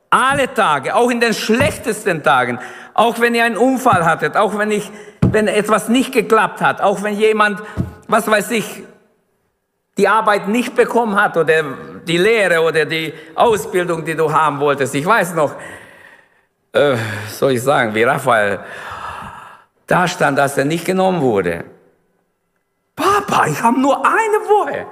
Alle 0.10 0.54
Tage, 0.54 0.94
auch 0.96 1.10
in 1.10 1.22
den 1.22 1.34
schlechtesten 1.34 2.22
Tagen, 2.24 2.60
auch 2.94 3.20
wenn 3.22 3.34
ihr 3.34 3.46
einen 3.46 3.56
Unfall 3.56 4.04
hattet, 4.06 4.36
auch 4.36 4.58
wenn 4.58 4.70
ich, 4.72 4.92
wenn 5.22 5.48
etwas 5.48 5.88
nicht 5.88 6.12
geklappt 6.12 6.60
hat, 6.60 6.82
auch 6.82 7.04
wenn 7.04 7.16
jemand, 7.16 7.62
was 8.08 8.30
weiß 8.30 8.52
ich, 8.52 8.84
die 9.98 10.10
Arbeit 10.10 10.50
nicht 10.50 10.76
bekommen 10.76 11.16
hat 11.16 11.38
oder 11.38 11.64
die 12.06 12.18
Lehre 12.18 12.62
oder 12.62 12.84
die 12.86 13.14
Ausbildung, 13.36 14.04
die 14.04 14.16
du 14.16 14.32
haben 14.32 14.60
wolltest. 14.60 14.94
Ich 14.96 15.06
weiß 15.06 15.36
noch, 15.36 15.56
äh, 16.74 16.98
soll 17.30 17.54
ich 17.54 17.64
sagen, 17.64 17.96
wie 17.96 18.04
Raphael 18.04 18.60
da 19.92 20.08
stand, 20.08 20.38
dass 20.38 20.58
er 20.58 20.64
nicht 20.64 20.86
genommen 20.86 21.22
wurde. 21.22 21.66
Papa, 22.96 23.48
ich 23.48 23.62
habe 23.62 23.78
nur 23.80 23.98
eine 24.06 24.40
Woche. 24.48 24.86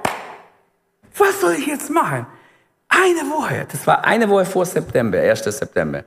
Was 1.16 1.40
soll 1.40 1.54
ich 1.54 1.66
jetzt 1.66 1.88
machen? 1.88 2.26
Eine 2.88 3.22
Woche. 3.30 3.66
Das 3.72 3.86
war 3.86 4.04
eine 4.04 4.28
Woche 4.28 4.44
vor 4.44 4.66
September, 4.66 5.18
1. 5.18 5.44
September. 5.44 6.04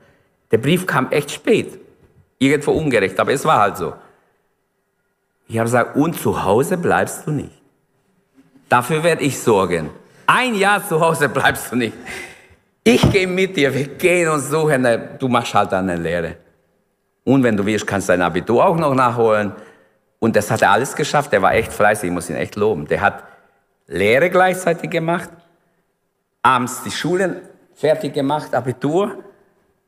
Der 0.50 0.58
Brief 0.58 0.86
kam 0.86 1.10
echt 1.10 1.32
spät. 1.32 1.80
Irgendwo 2.38 2.70
ungerecht, 2.72 3.18
aber 3.18 3.32
es 3.32 3.44
war 3.44 3.58
halt 3.58 3.76
so. 3.78 3.94
Ich 5.48 5.58
habe 5.58 5.66
gesagt, 5.66 5.96
und 5.96 6.20
zu 6.20 6.44
Hause 6.44 6.76
bleibst 6.76 7.26
du 7.26 7.32
nicht. 7.32 7.62
Dafür 8.68 9.02
werde 9.02 9.24
ich 9.24 9.40
sorgen. 9.40 9.90
Ein 10.26 10.54
Jahr 10.54 10.86
zu 10.86 11.00
Hause 11.00 11.28
bleibst 11.28 11.72
du 11.72 11.76
nicht. 11.76 11.96
Ich 12.84 13.02
gehe 13.10 13.26
mit 13.26 13.56
dir, 13.56 13.74
wir 13.74 13.88
gehen 13.88 14.28
und 14.28 14.40
suchen. 14.40 14.86
Du 15.18 15.26
machst 15.28 15.52
halt 15.52 15.72
eine 15.72 15.96
Lehre. 15.96 16.43
Und 17.24 17.42
wenn 17.42 17.56
du 17.56 17.64
willst, 17.64 17.86
kannst 17.86 18.08
du 18.08 18.12
dein 18.12 18.22
Abitur 18.22 18.64
auch 18.64 18.76
noch 18.76 18.94
nachholen. 18.94 19.52
Und 20.18 20.36
das 20.36 20.50
hat 20.50 20.62
er 20.62 20.70
alles 20.70 20.94
geschafft. 20.94 21.32
Der 21.32 21.42
war 21.42 21.54
echt 21.54 21.72
fleißig, 21.72 22.08
ich 22.08 22.14
muss 22.14 22.30
ihn 22.30 22.36
echt 22.36 22.56
loben. 22.56 22.86
Der 22.86 23.00
hat 23.00 23.24
Lehre 23.86 24.30
gleichzeitig 24.30 24.90
gemacht, 24.90 25.30
abends 26.42 26.82
die 26.82 26.90
Schulen 26.90 27.42
fertig 27.74 28.14
gemacht, 28.14 28.54
Abitur 28.54 29.18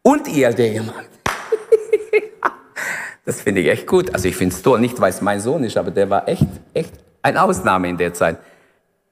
und 0.02 0.28
ILD 0.28 0.74
gemacht. 0.74 1.08
das 3.24 3.40
finde 3.40 3.62
ich 3.62 3.68
echt 3.68 3.86
gut. 3.86 4.12
Also 4.12 4.28
ich 4.28 4.36
finde 4.36 4.54
es 4.54 4.62
toll, 4.62 4.80
nicht 4.80 5.00
weil 5.00 5.10
es 5.10 5.20
mein 5.20 5.40
Sohn 5.40 5.64
ist, 5.64 5.76
aber 5.76 5.90
der 5.90 6.10
war 6.10 6.28
echt, 6.28 6.46
echt 6.74 6.92
eine 7.22 7.42
Ausnahme 7.42 7.88
in 7.88 7.96
der 7.96 8.12
Zeit. 8.12 8.38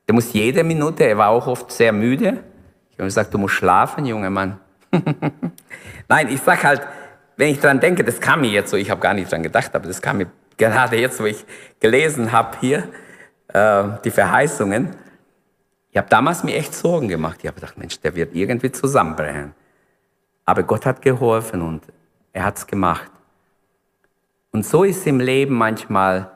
Der 0.06 0.14
muss 0.14 0.32
jede 0.32 0.62
Minute, 0.64 1.04
er 1.04 1.16
war 1.16 1.30
auch 1.30 1.46
oft 1.46 1.72
sehr 1.72 1.92
müde. 1.92 2.40
Ich 2.90 2.98
habe 2.98 3.06
gesagt, 3.06 3.32
du 3.32 3.38
musst 3.38 3.54
schlafen, 3.54 4.04
junger 4.04 4.30
Mann. 4.30 4.60
Nein, 6.08 6.28
ich 6.28 6.40
sag 6.40 6.62
halt, 6.62 6.82
wenn 7.36 7.48
ich 7.48 7.60
dran 7.60 7.80
denke, 7.80 8.04
das 8.04 8.20
kam 8.20 8.42
mir 8.42 8.50
jetzt 8.50 8.70
so, 8.70 8.76
ich 8.76 8.90
habe 8.90 9.00
gar 9.00 9.14
nicht 9.14 9.30
dran 9.30 9.42
gedacht, 9.42 9.74
aber 9.74 9.86
das 9.86 10.00
kam 10.00 10.18
mir 10.18 10.26
gerade 10.56 10.96
jetzt, 10.96 11.20
wo 11.20 11.24
ich 11.24 11.44
gelesen 11.80 12.32
habe 12.32 12.56
hier, 12.60 12.88
äh, 13.48 13.84
die 14.04 14.10
Verheißungen. 14.10 14.94
Ich 15.90 15.96
habe 15.96 16.08
damals 16.08 16.44
mir 16.44 16.56
echt 16.56 16.74
Sorgen 16.74 17.08
gemacht. 17.08 17.38
Ich 17.40 17.46
habe 17.46 17.60
gedacht, 17.60 17.78
Mensch, 17.78 18.00
der 18.00 18.14
wird 18.14 18.34
irgendwie 18.34 18.72
zusammenbrechen. 18.72 19.54
Aber 20.44 20.62
Gott 20.62 20.86
hat 20.86 21.02
geholfen 21.02 21.62
und 21.62 21.82
er 22.32 22.44
hat 22.44 22.58
es 22.58 22.66
gemacht. 22.66 23.10
Und 24.50 24.66
so 24.66 24.84
ist 24.84 25.06
im 25.06 25.20
Leben 25.20 25.54
manchmal, 25.54 26.30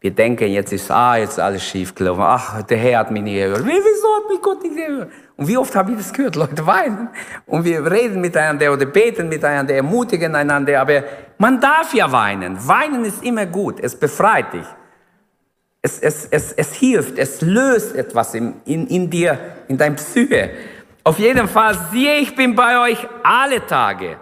wir 0.00 0.12
denken, 0.12 0.48
jetzt 0.48 0.72
ist, 0.72 0.90
ah, 0.92 1.16
jetzt 1.16 1.40
alles 1.40 1.64
schief 1.64 1.92
gelaufen. 1.92 2.22
Ach, 2.22 2.62
der 2.62 2.78
Herr 2.78 3.00
hat 3.00 3.10
mich 3.10 3.22
nicht 3.22 3.34
gehört. 3.34 3.64
Wieso 3.64 4.16
hat 4.16 4.30
mich 4.30 4.40
Gott 4.40 4.62
nicht 4.62 4.76
gehört? 4.76 5.10
Und 5.36 5.48
wie 5.48 5.56
oft 5.56 5.74
habe 5.74 5.90
ich 5.90 5.98
das 5.98 6.12
gehört? 6.12 6.36
Leute 6.36 6.64
weinen. 6.66 7.08
Und 7.46 7.64
wir 7.64 7.84
reden 7.90 8.20
miteinander 8.20 8.72
oder 8.72 8.86
beten 8.86 9.28
miteinander, 9.28 9.74
ermutigen 9.74 10.36
einander. 10.36 10.80
Aber 10.80 11.02
man 11.38 11.60
darf 11.60 11.92
ja 11.94 12.10
weinen. 12.12 12.56
Weinen 12.66 13.04
ist 13.04 13.24
immer 13.24 13.46
gut. 13.46 13.80
Es 13.80 13.96
befreit 13.96 14.52
dich. 14.52 14.66
Es, 15.82 15.98
es, 15.98 16.26
es, 16.30 16.52
es 16.52 16.72
hilft. 16.74 17.18
Es 17.18 17.40
löst 17.40 17.96
etwas 17.96 18.34
in, 18.34 18.54
in, 18.66 18.86
in 18.86 19.10
dir, 19.10 19.36
in 19.66 19.78
deinem 19.78 19.96
Psyche. 19.96 20.50
Auf 21.02 21.18
jeden 21.18 21.48
Fall, 21.48 21.76
siehe, 21.90 22.18
ich 22.18 22.36
bin 22.36 22.54
bei 22.54 22.90
euch 22.90 23.08
alle 23.24 23.66
Tage. 23.66 24.16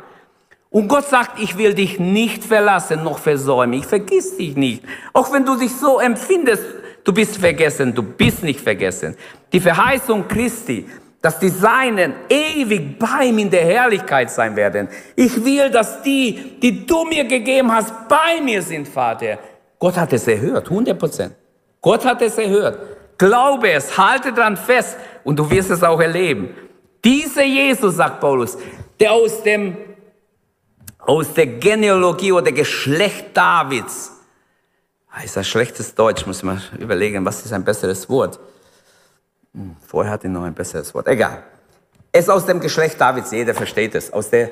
Und 0.76 0.88
Gott 0.88 1.08
sagt, 1.08 1.40
ich 1.40 1.56
will 1.56 1.72
dich 1.72 1.98
nicht 1.98 2.44
verlassen 2.44 3.02
noch 3.02 3.18
versäumen. 3.18 3.72
Ich 3.72 3.86
vergiss 3.86 4.36
dich 4.36 4.56
nicht. 4.56 4.82
Auch 5.14 5.32
wenn 5.32 5.42
du 5.42 5.56
dich 5.56 5.74
so 5.74 6.00
empfindest, 6.00 6.62
du 7.02 7.14
bist 7.14 7.38
vergessen, 7.38 7.94
du 7.94 8.02
bist 8.02 8.42
nicht 8.42 8.60
vergessen. 8.60 9.16
Die 9.54 9.58
Verheißung 9.58 10.28
Christi, 10.28 10.84
dass 11.22 11.38
die 11.38 11.48
Seinen 11.48 12.12
ewig 12.28 12.98
bei 12.98 13.24
ihm 13.24 13.38
in 13.38 13.48
der 13.48 13.64
Herrlichkeit 13.64 14.30
sein 14.30 14.54
werden. 14.54 14.88
Ich 15.14 15.42
will, 15.42 15.70
dass 15.70 16.02
die, 16.02 16.58
die 16.60 16.86
du 16.86 17.06
mir 17.06 17.24
gegeben 17.24 17.72
hast, 17.72 18.06
bei 18.06 18.42
mir 18.42 18.60
sind, 18.60 18.86
Vater. 18.86 19.38
Gott 19.78 19.96
hat 19.96 20.12
es 20.12 20.28
erhört, 20.28 20.68
100 20.68 20.98
Prozent. 20.98 21.34
Gott 21.80 22.04
hat 22.04 22.20
es 22.20 22.36
erhört. 22.36 22.78
Glaube 23.16 23.70
es, 23.70 23.96
halte 23.96 24.30
dran 24.30 24.58
fest 24.58 24.98
und 25.24 25.38
du 25.38 25.50
wirst 25.50 25.70
es 25.70 25.82
auch 25.82 26.00
erleben. 26.02 26.50
Dieser 27.02 27.44
Jesus, 27.44 27.96
sagt 27.96 28.20
Paulus, 28.20 28.58
der 29.00 29.12
aus 29.12 29.42
dem, 29.42 29.74
aus 31.06 31.32
der 31.32 31.46
Genealogie 31.46 32.32
oder 32.32 32.52
Geschlecht 32.52 33.36
Davids, 33.36 34.12
ah, 35.10 35.22
ist 35.22 35.36
das 35.36 35.46
schlechtes 35.46 35.94
Deutsch, 35.94 36.26
muss 36.26 36.42
mal 36.42 36.60
überlegen, 36.78 37.24
was 37.24 37.44
ist 37.44 37.52
ein 37.52 37.64
besseres 37.64 38.08
Wort? 38.08 38.38
Hm, 39.54 39.76
vorher 39.86 40.12
hatte 40.12 40.26
ich 40.26 40.32
noch 40.32 40.42
ein 40.42 40.54
besseres 40.54 40.94
Wort, 40.94 41.08
egal. 41.08 41.42
Es 42.12 42.28
aus 42.28 42.46
dem 42.46 42.60
Geschlecht 42.60 43.00
Davids, 43.00 43.30
jeder 43.30 43.54
versteht 43.54 43.94
es, 43.94 44.12
aus 44.12 44.30
der 44.30 44.50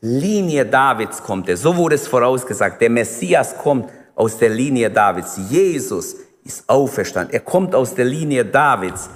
Linie 0.00 0.66
Davids 0.66 1.22
kommt 1.22 1.48
er, 1.48 1.56
so 1.56 1.76
wurde 1.76 1.94
es 1.94 2.06
vorausgesagt, 2.06 2.80
der 2.80 2.90
Messias 2.90 3.56
kommt 3.56 3.90
aus 4.14 4.38
der 4.38 4.50
Linie 4.50 4.90
Davids, 4.90 5.38
Jesus 5.48 6.16
ist 6.44 6.68
auferstanden. 6.68 7.32
Er 7.32 7.40
kommt 7.40 7.74
aus 7.74 7.94
der 7.94 8.04
Linie 8.04 8.44
Davids. 8.44 9.08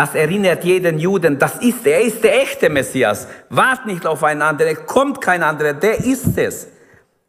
Das 0.00 0.14
erinnert 0.14 0.64
jeden 0.64 0.98
Juden, 0.98 1.38
das 1.38 1.56
ist 1.56 1.86
er, 1.86 1.98
er 1.98 2.06
ist 2.06 2.24
der 2.24 2.40
echte 2.40 2.70
Messias. 2.70 3.28
Wart 3.50 3.84
nicht 3.84 4.06
auf 4.06 4.24
einen 4.24 4.40
anderen, 4.40 4.74
er 4.74 4.82
kommt 4.86 5.20
kein 5.20 5.42
anderer, 5.42 5.74
der 5.74 5.98
ist 6.02 6.38
es. 6.38 6.68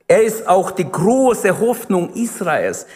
Er 0.07 0.23
ist 0.23 0.47
auch 0.47 0.71
die 0.71 0.89
große 0.89 1.59
Hoffnung 1.59 2.13
Israels. 2.13 2.87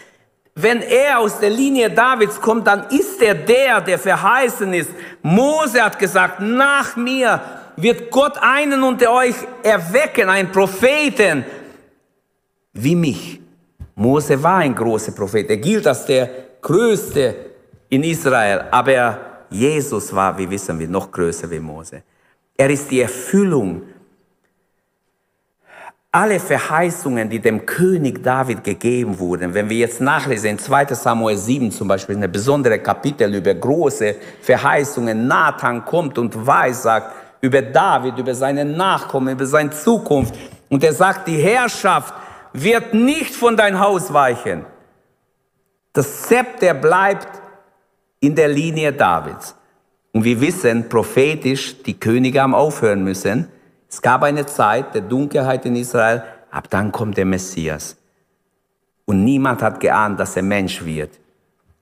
Wenn 0.53 0.81
er 0.81 1.19
aus 1.19 1.41
der 1.41 1.49
Linie 1.49 1.89
Davids 1.89 2.39
kommt, 2.39 2.65
dann 2.67 2.87
ist 2.87 3.21
er 3.21 3.35
der, 3.35 3.81
der 3.81 3.99
verheißen 3.99 4.73
ist. 4.73 4.91
Mose 5.21 5.83
hat 5.83 5.99
gesagt, 5.99 6.39
nach 6.39 6.95
mir 6.95 7.41
wird 7.75 8.09
Gott 8.11 8.37
einen 8.39 8.81
unter 8.81 9.11
euch 9.11 9.35
erwecken, 9.61 10.29
einen 10.29 10.53
Propheten 10.53 11.43
wie 12.71 12.95
mich. 12.95 13.41
Mose 13.95 14.41
war 14.41 14.59
ein 14.59 14.73
großer 14.73 15.11
Prophet. 15.11 15.49
Er 15.49 15.57
gilt 15.57 15.85
als 15.85 16.05
der 16.05 16.29
größte 16.61 17.35
in 17.89 18.05
Israel. 18.05 18.63
Aber 18.71 19.34
Jesus 19.49 20.13
war, 20.13 20.37
wie 20.37 20.49
wissen 20.49 20.79
wir, 20.79 20.87
noch 20.87 21.11
größer 21.11 21.49
wie 21.49 21.59
Mose. 21.59 22.03
Er 22.57 22.69
ist 22.69 22.89
die 22.89 23.01
Erfüllung. 23.01 23.83
Alle 26.11 26.39
Verheißungen, 26.39 27.29
die 27.29 27.39
dem 27.39 27.65
König 27.65 28.23
David 28.23 28.63
gegeben 28.63 29.19
wurden, 29.19 29.53
wenn 29.53 29.69
wir 29.69 29.77
jetzt 29.77 29.99
nachlesen, 29.99 30.51
in 30.51 30.59
2 30.59 30.85
Samuel 30.93 31.37
7 31.37 31.71
zum 31.71 31.89
Beispiel, 31.89 32.15
eine 32.15 32.29
besondere 32.29 32.79
Kapitel 32.79 33.35
über 33.35 33.53
große 33.53 34.15
Verheißungen, 34.41 35.27
Nathan 35.27 35.83
kommt 35.83 36.17
und 36.17 36.45
weiß, 36.45 36.83
sagt 36.83 37.15
über 37.41 37.61
David, 37.61 38.17
über 38.17 38.33
seine 38.33 38.63
Nachkommen, 38.63 39.33
über 39.33 39.45
seine 39.45 39.71
Zukunft. 39.71 40.35
Und 40.69 40.83
er 40.83 40.93
sagt, 40.93 41.27
die 41.27 41.37
Herrschaft 41.37 42.13
wird 42.53 42.93
nicht 42.93 43.35
von 43.35 43.57
dein 43.57 43.79
Haus 43.79 44.13
weichen. 44.13 44.65
Das 45.91 46.23
Zepter 46.23 46.73
bleibt 46.73 47.27
in 48.19 48.35
der 48.35 48.47
Linie 48.47 48.93
Davids. 48.93 49.55
Und 50.11 50.23
wir 50.23 50.39
wissen 50.39 50.87
prophetisch, 50.89 51.81
die 51.83 51.99
Könige 51.99 52.41
haben 52.41 52.55
aufhören 52.55 53.03
müssen. 53.03 53.49
Es 53.89 54.01
gab 54.01 54.23
eine 54.23 54.45
Zeit 54.45 54.93
der 54.95 55.01
Dunkelheit 55.01 55.65
in 55.65 55.75
Israel, 55.75 56.23
ab 56.51 56.69
dann 56.69 56.91
kommt 56.91 57.17
der 57.17 57.25
Messias. 57.25 57.97
Und 59.05 59.23
niemand 59.23 59.61
hat 59.61 59.79
geahnt, 59.79 60.19
dass 60.19 60.35
er 60.35 60.43
Mensch 60.43 60.83
wird. 60.83 61.11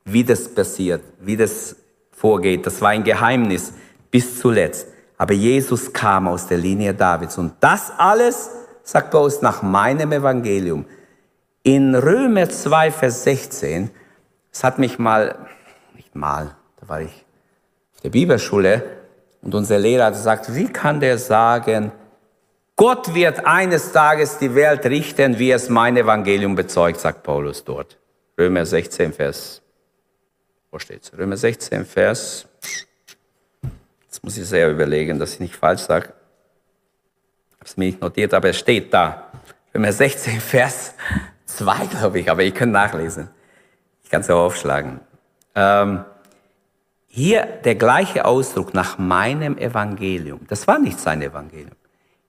Wie 0.06 0.24
das 0.24 0.54
passiert, 0.54 1.02
wie 1.22 1.38
das 1.38 1.76
vorgeht, 2.12 2.65
das 2.65 2.82
war 2.82 2.89
ein 2.89 3.04
Geheimnis 3.04 3.74
bis 4.12 4.39
zuletzt. 4.39 4.88
Aber 5.17 5.34
Jesus 5.34 5.93
kam 5.93 6.28
aus 6.28 6.48
der 6.48 6.58
Linie 6.58 6.93
Davids. 6.93 7.38
Und 7.38 7.54
das 7.62 7.91
alles 7.98 8.50
sagt 8.84 9.12
Paulus, 9.12 9.41
nach 9.41 9.62
meinem 9.62 10.12
Evangelium. 10.12 10.86
In 11.63 11.96
Römer 11.96 12.50
2, 12.50 12.91
Vers 12.91 13.24
16, 13.24 13.89
das 14.52 14.63
hat 14.63 14.80
mich 14.80 15.00
mal, 15.00 15.48
mal, 16.15 16.56
da 16.80 16.89
war 16.89 17.02
ich 17.02 17.26
auf 17.93 18.02
der 18.02 18.10
Bibelschule 18.10 18.84
und 19.41 19.54
unser 19.56 19.80
Lehrer 19.80 20.06
hat 20.06 20.13
gesagt, 20.13 20.54
wie 20.56 20.67
kann 20.71 20.99
der 20.99 21.17
sagen, 21.17 21.91
Gott 22.76 23.13
wird 23.13 23.45
eines 23.45 23.91
Tages 23.91 24.39
die 24.39 24.56
Welt 24.56 24.86
richten, 24.86 25.38
wie 25.38 25.52
es 25.52 25.69
mein 25.69 25.95
Evangelium 25.95 26.56
bezeugt, 26.56 26.99
sagt 26.99 27.23
Paulus 27.23 27.63
dort. 27.63 27.97
Römer 28.38 28.65
16, 28.65 29.13
Vers, 29.13 29.62
wo 30.71 30.80
steht's? 30.80 31.12
Römer 31.15 31.38
16, 31.38 31.86
Vers, 31.86 32.47
jetzt 34.06 34.23
muss 34.23 34.38
ich 34.38 34.47
sehr 34.47 34.71
überlegen, 34.71 35.19
dass 35.19 35.34
ich 35.34 35.39
nicht 35.39 35.56
falsch 35.56 35.82
sage 35.82 36.13
habe 37.63 37.69
es 37.69 37.78
mir 37.78 37.86
nicht 37.86 38.02
notiert, 38.02 38.34
aber 38.34 38.49
es 38.49 38.60
steht 38.60 38.93
da. 38.93 39.32
Römer 39.73 39.93
16, 39.93 40.41
Vers 40.41 40.95
2, 41.45 41.86
glaube 41.86 42.19
ich, 42.19 42.30
aber 42.30 42.43
ihr 42.43 42.54
könnt 42.54 42.73
nachlesen. 42.73 43.30
Ich 44.04 44.10
kann 44.10 44.19
es 44.19 44.30
auch 44.30 44.47
aufschlagen. 44.47 44.99
Ähm, 45.55 46.05
hier 47.07 47.45
der 47.63 47.75
gleiche 47.75 48.25
Ausdruck 48.25 48.73
nach 48.73 48.97
meinem 48.97 49.57
Evangelium. 49.57 50.41
Das 50.47 50.67
war 50.67 50.79
nicht 50.79 50.99
sein 50.99 51.21
Evangelium. 51.21 51.75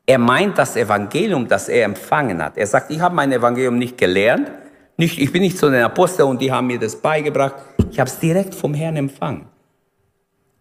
Er 0.07 0.19
meint 0.19 0.59
das 0.59 0.77
Evangelium, 0.77 1.49
das 1.49 1.71
er 1.71 1.87
empfangen 1.87 2.43
hat. 2.43 2.59
Er 2.59 2.67
sagt, 2.67 2.91
ich 2.91 3.01
habe 3.01 3.15
mein 3.15 3.33
Evangelium 3.33 3.79
nicht 3.79 3.97
gelernt. 3.97 4.51
Nicht, 4.99 5.19
ich 5.19 5.33
bin 5.33 5.43
nicht 5.43 5.57
zu 5.57 5.71
den 5.71 5.83
Aposteln 5.83 6.29
und 6.29 6.41
die 6.41 6.53
haben 6.53 6.67
mir 6.67 6.79
das 6.79 6.97
beigebracht. 6.97 7.55
Ich 7.91 7.99
habe 7.99 8.11
es 8.11 8.19
direkt 8.19 8.55
vom 8.55 8.75
Herrn 8.75 8.97
empfangen. 8.97 9.47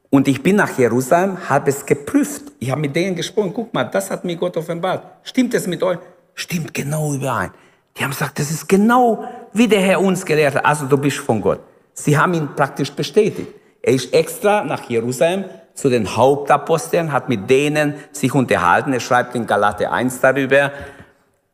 Und 0.10 0.28
ich 0.28 0.41
bin 0.41 0.56
nach 0.56 0.78
Jerusalem, 0.78 1.49
habe 1.49 1.69
es 1.69 1.86
geprüft. 1.86 2.43
Ich 2.60 2.71
habe 2.71 2.80
mit 2.80 2.95
denen 2.95 3.15
gesprochen. 3.15 3.52
Guck 3.54 3.73
mal, 3.73 3.84
das 3.84 4.10
hat 4.10 4.23
mir 4.23 4.38
Gott 4.38 4.56
offenbart. 4.56 5.06
Stimmt 5.23 5.54
es 5.54 5.67
mit 5.67 5.84
euch? 5.84 5.97
Stimmt 6.34 6.73
genau 6.73 7.13
überein. 7.13 7.52
Die 7.97 8.04
haben 8.04 8.12
gesagt, 8.12 8.39
das 8.39 8.49
ist 8.49 8.69
genau 8.69 9.28
wie 9.52 9.67
der 9.67 9.82
Herr 9.82 9.99
uns 9.99 10.26
gelehrt 10.26 10.56
hat. 10.56 10.65
Also 10.65 10.86
du 10.86 10.97
bist 10.97 11.17
von 11.17 11.41
Gott. 11.41 11.60
Sie 11.94 12.18
haben 12.18 12.34
ihn 12.34 12.50
praktisch 12.56 12.92
bestätigt. 12.92 13.50
Er 13.82 13.94
ist 13.94 14.14
extra 14.14 14.64
nach 14.64 14.90
Jerusalem 14.90 15.46
zu 15.74 15.90
den 15.90 16.16
Hauptaposteln, 16.16 17.12
hat 17.12 17.30
mit 17.30 17.50
denen 17.50 17.96
sich 18.12 18.34
unterhalten. 18.34 18.94
Er 18.94 19.00
schreibt 19.00 19.36
in 19.36 19.46
Galate 19.48 19.92
1 19.92 20.22
darüber. 20.22 20.72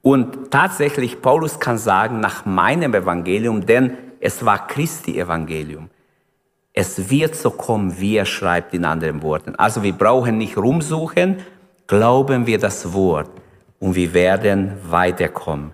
Und 0.01 0.51
tatsächlich, 0.51 1.21
Paulus 1.21 1.59
kann 1.59 1.77
sagen, 1.77 2.19
nach 2.19 2.45
meinem 2.45 2.93
Evangelium, 2.93 3.65
denn 3.65 3.97
es 4.19 4.45
war 4.45 4.67
Christi 4.67 5.19
Evangelium. 5.19 5.89
Es 6.73 7.09
wird 7.09 7.35
so 7.35 7.51
kommen, 7.51 7.99
wie 7.99 8.17
er 8.17 8.25
schreibt 8.25 8.73
in 8.73 8.85
anderen 8.85 9.21
Worten. 9.21 9.55
Also 9.55 9.83
wir 9.83 9.93
brauchen 9.93 10.37
nicht 10.37 10.57
rumsuchen, 10.57 11.37
glauben 11.87 12.45
wir 12.45 12.59
das 12.59 12.93
Wort 12.93 13.29
und 13.79 13.95
wir 13.95 14.13
werden 14.13 14.77
weiterkommen. 14.89 15.71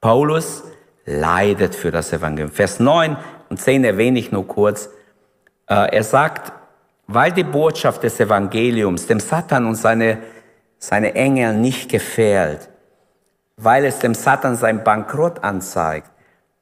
Paulus 0.00 0.64
leidet 1.04 1.74
für 1.74 1.90
das 1.90 2.12
Evangelium. 2.12 2.50
Vers 2.50 2.80
9 2.80 3.16
und 3.48 3.60
10 3.60 3.84
erwähne 3.84 4.18
ich 4.18 4.32
nur 4.32 4.46
kurz. 4.46 4.90
Äh, 5.68 5.96
er 5.96 6.04
sagt, 6.04 6.52
weil 7.06 7.32
die 7.32 7.44
Botschaft 7.44 8.02
des 8.02 8.20
Evangeliums 8.20 9.06
dem 9.06 9.20
Satan 9.20 9.66
und 9.66 9.76
seine, 9.76 10.18
seine 10.78 11.14
Engel 11.14 11.54
nicht 11.54 11.90
gefällt, 11.90 12.68
weil 13.56 13.84
es 13.84 13.98
dem 13.98 14.14
Satan 14.14 14.56
sein 14.56 14.84
Bankrott 14.84 15.42
anzeigt, 15.42 16.10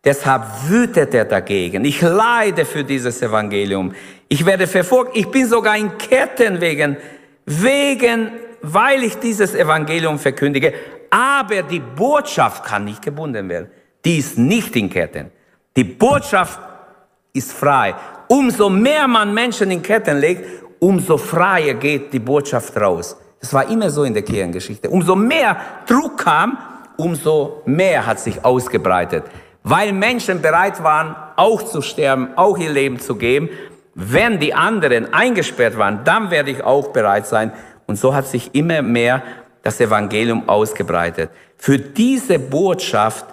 Deshalb 0.06 0.44
wütet 0.68 1.14
er 1.14 1.24
dagegen. 1.24 1.84
Ich 1.84 2.00
leide 2.00 2.64
für 2.64 2.84
dieses 2.84 3.20
Evangelium. 3.22 3.92
Ich 4.28 4.46
werde 4.46 4.68
verfolgt. 4.68 5.16
Ich 5.16 5.28
bin 5.32 5.48
sogar 5.48 5.76
in 5.76 5.98
Ketten 5.98 6.60
wegen, 6.60 6.96
wegen, 7.44 8.30
weil 8.62 9.02
ich 9.02 9.18
dieses 9.18 9.52
Evangelium 9.56 10.20
verkündige. 10.20 10.74
Aber 11.10 11.64
die 11.64 11.80
Botschaft 11.80 12.64
kann 12.64 12.84
nicht 12.84 13.02
gebunden 13.02 13.48
werden. 13.48 13.68
Die 14.04 14.18
ist 14.18 14.38
nicht 14.38 14.76
in 14.76 14.90
Ketten. 14.90 15.32
Die 15.74 15.82
Botschaft 15.82 16.60
ist 17.36 17.52
frei. 17.52 17.94
Umso 18.28 18.68
mehr 18.68 19.06
man 19.06 19.32
Menschen 19.32 19.70
in 19.70 19.82
Ketten 19.82 20.18
legt, 20.18 20.44
umso 20.80 21.16
freier 21.16 21.74
geht 21.74 22.12
die 22.12 22.18
Botschaft 22.18 22.76
raus. 22.76 23.16
Das 23.40 23.52
war 23.52 23.68
immer 23.70 23.90
so 23.90 24.04
in 24.04 24.14
der 24.14 24.22
Kirchengeschichte. 24.22 24.88
Umso 24.90 25.14
mehr 25.14 25.56
Druck 25.86 26.18
kam, 26.18 26.58
umso 26.96 27.62
mehr 27.66 28.04
hat 28.06 28.18
sich 28.18 28.44
ausgebreitet 28.44 29.24
weil 29.68 29.92
Menschen 29.92 30.40
bereit 30.40 30.80
waren, 30.84 31.16
auch 31.34 31.60
zu 31.64 31.82
sterben, 31.82 32.28
auch 32.36 32.56
ihr 32.56 32.70
Leben 32.70 33.00
zu 33.00 33.16
geben. 33.16 33.48
Wenn 33.96 34.38
die 34.38 34.54
anderen 34.54 35.12
eingesperrt 35.12 35.76
waren, 35.76 36.04
dann 36.04 36.30
werde 36.30 36.52
ich 36.52 36.62
auch 36.62 36.92
bereit 36.92 37.26
sein. 37.26 37.50
Und 37.86 37.98
so 37.98 38.14
hat 38.14 38.28
sich 38.28 38.54
immer 38.54 38.80
mehr 38.80 39.24
das 39.62 39.80
Evangelium 39.80 40.48
ausgebreitet. 40.48 41.30
Für 41.56 41.80
diese 41.80 42.38
Botschaft 42.38 43.26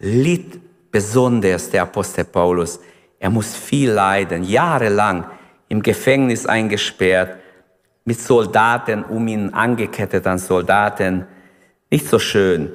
litt 0.00 0.60
besonders 0.90 1.70
der 1.70 1.82
Apostel 1.82 2.24
Paulus. 2.24 2.80
Er 3.18 3.30
muss 3.30 3.54
viel 3.54 3.90
leiden, 3.90 4.44
jahrelang 4.44 5.26
im 5.68 5.82
Gefängnis 5.82 6.46
eingesperrt, 6.46 7.36
mit 8.04 8.20
Soldaten 8.20 9.02
um 9.04 9.26
ihn 9.26 9.52
angekettet 9.52 10.26
an 10.26 10.38
Soldaten. 10.38 11.26
Nicht 11.90 12.06
so 12.08 12.18
schön. 12.18 12.72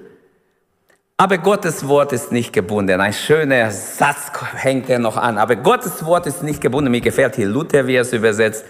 Aber 1.22 1.38
Gottes 1.38 1.88
Wort 1.88 2.14
ist 2.14 2.32
nicht 2.32 2.52
gebunden. 2.52 3.00
Ein 3.00 3.14
schöner 3.14 3.70
Satz 3.70 4.32
hängt 4.56 4.90
er 4.90 5.00
noch 5.00 5.18
an. 5.18 5.38
Aber 5.38 5.56
Gottes 5.56 6.04
Wort 6.04 6.26
ist 6.26 6.42
nicht 6.42 6.60
gebunden. 6.60 6.90
Mir 6.90 7.00
gefällt 7.00 7.36
hier 7.36 7.48
Luther, 7.48 7.86
wie 7.86 7.96
er 7.96 8.02
es 8.02 8.12
übersetzt. 8.12 8.66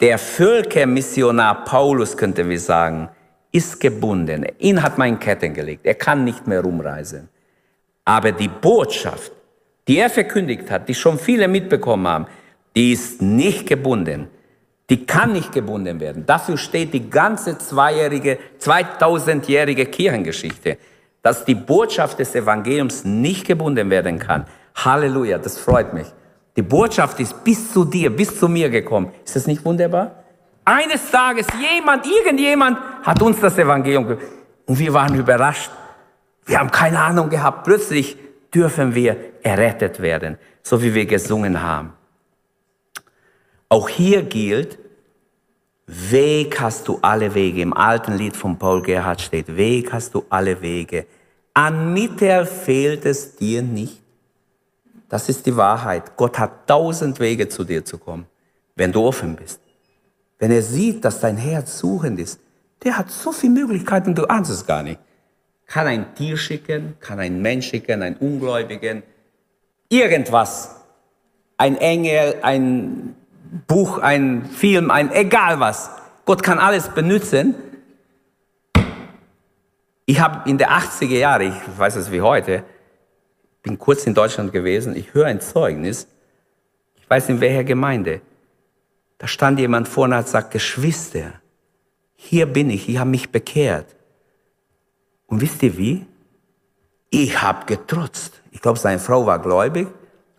Der 0.00 0.18
Völkermissionar 0.18 1.64
Paulus, 1.64 2.16
könnte 2.16 2.48
wir 2.48 2.58
sagen, 2.58 3.10
ist 3.52 3.78
gebunden. 3.80 4.46
Ihn 4.58 4.82
hat 4.82 4.98
man 4.98 5.08
in 5.08 5.18
Ketten 5.18 5.54
gelegt. 5.54 5.86
Er 5.86 5.94
kann 5.94 6.24
nicht 6.24 6.46
mehr 6.46 6.62
rumreisen. 6.62 7.28
Aber 8.04 8.32
die 8.32 8.48
Botschaft 8.48 9.32
die 9.88 9.98
er 9.98 10.10
verkündigt 10.10 10.70
hat, 10.70 10.88
die 10.88 10.94
schon 10.94 11.18
viele 11.18 11.48
mitbekommen 11.48 12.06
haben, 12.06 12.26
die 12.74 12.92
ist 12.92 13.22
nicht 13.22 13.66
gebunden. 13.66 14.28
Die 14.90 15.04
kann 15.04 15.32
nicht 15.32 15.52
gebunden 15.52 15.98
werden. 15.98 16.26
Dafür 16.26 16.56
steht 16.56 16.94
die 16.94 17.10
ganze 17.10 17.58
zweijährige, 17.58 18.38
2000-jährige 18.60 19.86
Kirchengeschichte, 19.86 20.78
dass 21.22 21.44
die 21.44 21.56
Botschaft 21.56 22.18
des 22.20 22.34
Evangeliums 22.34 23.04
nicht 23.04 23.46
gebunden 23.46 23.90
werden 23.90 24.18
kann. 24.18 24.46
Halleluja, 24.76 25.38
das 25.38 25.58
freut 25.58 25.92
mich. 25.92 26.06
Die 26.56 26.62
Botschaft 26.62 27.18
ist 27.20 27.42
bis 27.42 27.72
zu 27.72 27.84
dir, 27.84 28.14
bis 28.14 28.38
zu 28.38 28.48
mir 28.48 28.70
gekommen. 28.70 29.12
Ist 29.24 29.34
das 29.34 29.46
nicht 29.46 29.64
wunderbar? 29.64 30.22
Eines 30.64 31.10
Tages 31.10 31.46
jemand, 31.60 32.06
irgendjemand 32.06 32.78
hat 33.02 33.20
uns 33.22 33.40
das 33.40 33.58
Evangelium 33.58 34.06
gegeben. 34.06 34.30
Und 34.66 34.78
wir 34.78 34.92
waren 34.92 35.14
überrascht. 35.14 35.70
Wir 36.44 36.58
haben 36.58 36.70
keine 36.70 37.00
Ahnung 37.00 37.28
gehabt. 37.28 37.64
Plötzlich 37.64 38.16
dürfen 38.56 38.94
wir 38.94 39.16
errettet 39.42 40.00
werden, 40.00 40.38
so 40.62 40.82
wie 40.82 40.94
wir 40.94 41.06
gesungen 41.06 41.62
haben. 41.62 41.92
Auch 43.68 43.88
hier 43.88 44.22
gilt, 44.22 44.78
Weg 45.86 46.60
hast 46.60 46.88
du 46.88 46.98
alle 47.02 47.34
Wege. 47.34 47.60
Im 47.60 47.72
alten 47.72 48.14
Lied 48.14 48.36
von 48.36 48.58
Paul 48.58 48.82
Gerhardt 48.82 49.20
steht, 49.20 49.56
Weg 49.56 49.92
hast 49.92 50.14
du 50.14 50.24
alle 50.28 50.60
Wege. 50.60 51.06
An 51.54 51.92
Mittel 51.92 52.44
fehlt 52.44 53.04
es 53.04 53.36
dir 53.36 53.62
nicht. 53.62 54.02
Das 55.08 55.28
ist 55.28 55.46
die 55.46 55.56
Wahrheit. 55.56 56.16
Gott 56.16 56.38
hat 56.38 56.66
tausend 56.66 57.20
Wege 57.20 57.48
zu 57.48 57.62
dir 57.62 57.84
zu 57.84 57.98
kommen, 57.98 58.26
wenn 58.74 58.90
du 58.90 59.04
offen 59.04 59.36
bist. 59.36 59.60
Wenn 60.38 60.50
er 60.50 60.62
sieht, 60.62 61.04
dass 61.04 61.20
dein 61.20 61.36
Herz 61.36 61.78
suchend 61.78 62.18
ist, 62.18 62.40
der 62.82 62.98
hat 62.98 63.10
so 63.10 63.30
viele 63.30 63.52
Möglichkeiten, 63.52 64.14
du 64.14 64.24
ahnst 64.24 64.50
es 64.50 64.66
gar 64.66 64.82
nicht. 64.82 65.00
Kann 65.66 65.86
ein 65.86 66.14
Tier 66.14 66.36
schicken, 66.36 66.96
kann 67.00 67.18
ein 67.18 67.42
Mensch 67.42 67.68
schicken, 67.68 68.02
ein 68.02 68.16
Ungläubigen, 68.16 69.02
irgendwas. 69.88 70.76
Ein 71.58 71.76
Engel, 71.76 72.36
ein 72.42 73.16
Buch, 73.66 73.98
ein 73.98 74.44
Film, 74.44 74.90
ein 74.90 75.10
egal 75.12 75.58
was. 75.60 75.90
Gott 76.24 76.42
kann 76.42 76.58
alles 76.58 76.88
benutzen. 76.88 77.54
Ich 80.04 80.20
habe 80.20 80.48
in 80.48 80.58
der 80.58 80.70
80er 80.70 81.18
Jahre, 81.18 81.44
ich 81.44 81.78
weiß 81.78 81.96
es 81.96 82.12
wie 82.12 82.20
heute, 82.20 82.62
bin 83.62 83.76
kurz 83.78 84.06
in 84.06 84.14
Deutschland 84.14 84.52
gewesen, 84.52 84.94
ich 84.94 85.12
höre 85.14 85.26
ein 85.26 85.40
Zeugnis, 85.40 86.06
ich 86.94 87.10
weiß 87.10 87.28
in 87.28 87.40
welcher 87.40 87.64
Gemeinde. 87.64 88.20
Da 89.18 89.26
stand 89.26 89.58
jemand 89.58 89.88
vorne 89.88 90.14
und 90.14 90.18
hat 90.18 90.26
gesagt, 90.26 90.52
Geschwister, 90.52 91.40
hier 92.14 92.46
bin 92.46 92.70
ich, 92.70 92.88
ich 92.88 92.98
habe 92.98 93.10
mich 93.10 93.30
bekehrt. 93.30 93.95
Und 95.26 95.40
wisst 95.40 95.62
ihr 95.62 95.76
wie? 95.76 96.06
Ich 97.10 97.40
habe 97.40 97.66
getrotzt. 97.66 98.40
Ich 98.52 98.60
glaube, 98.60 98.78
seine 98.78 98.98
Frau 98.98 99.26
war 99.26 99.38
gläubig 99.38 99.88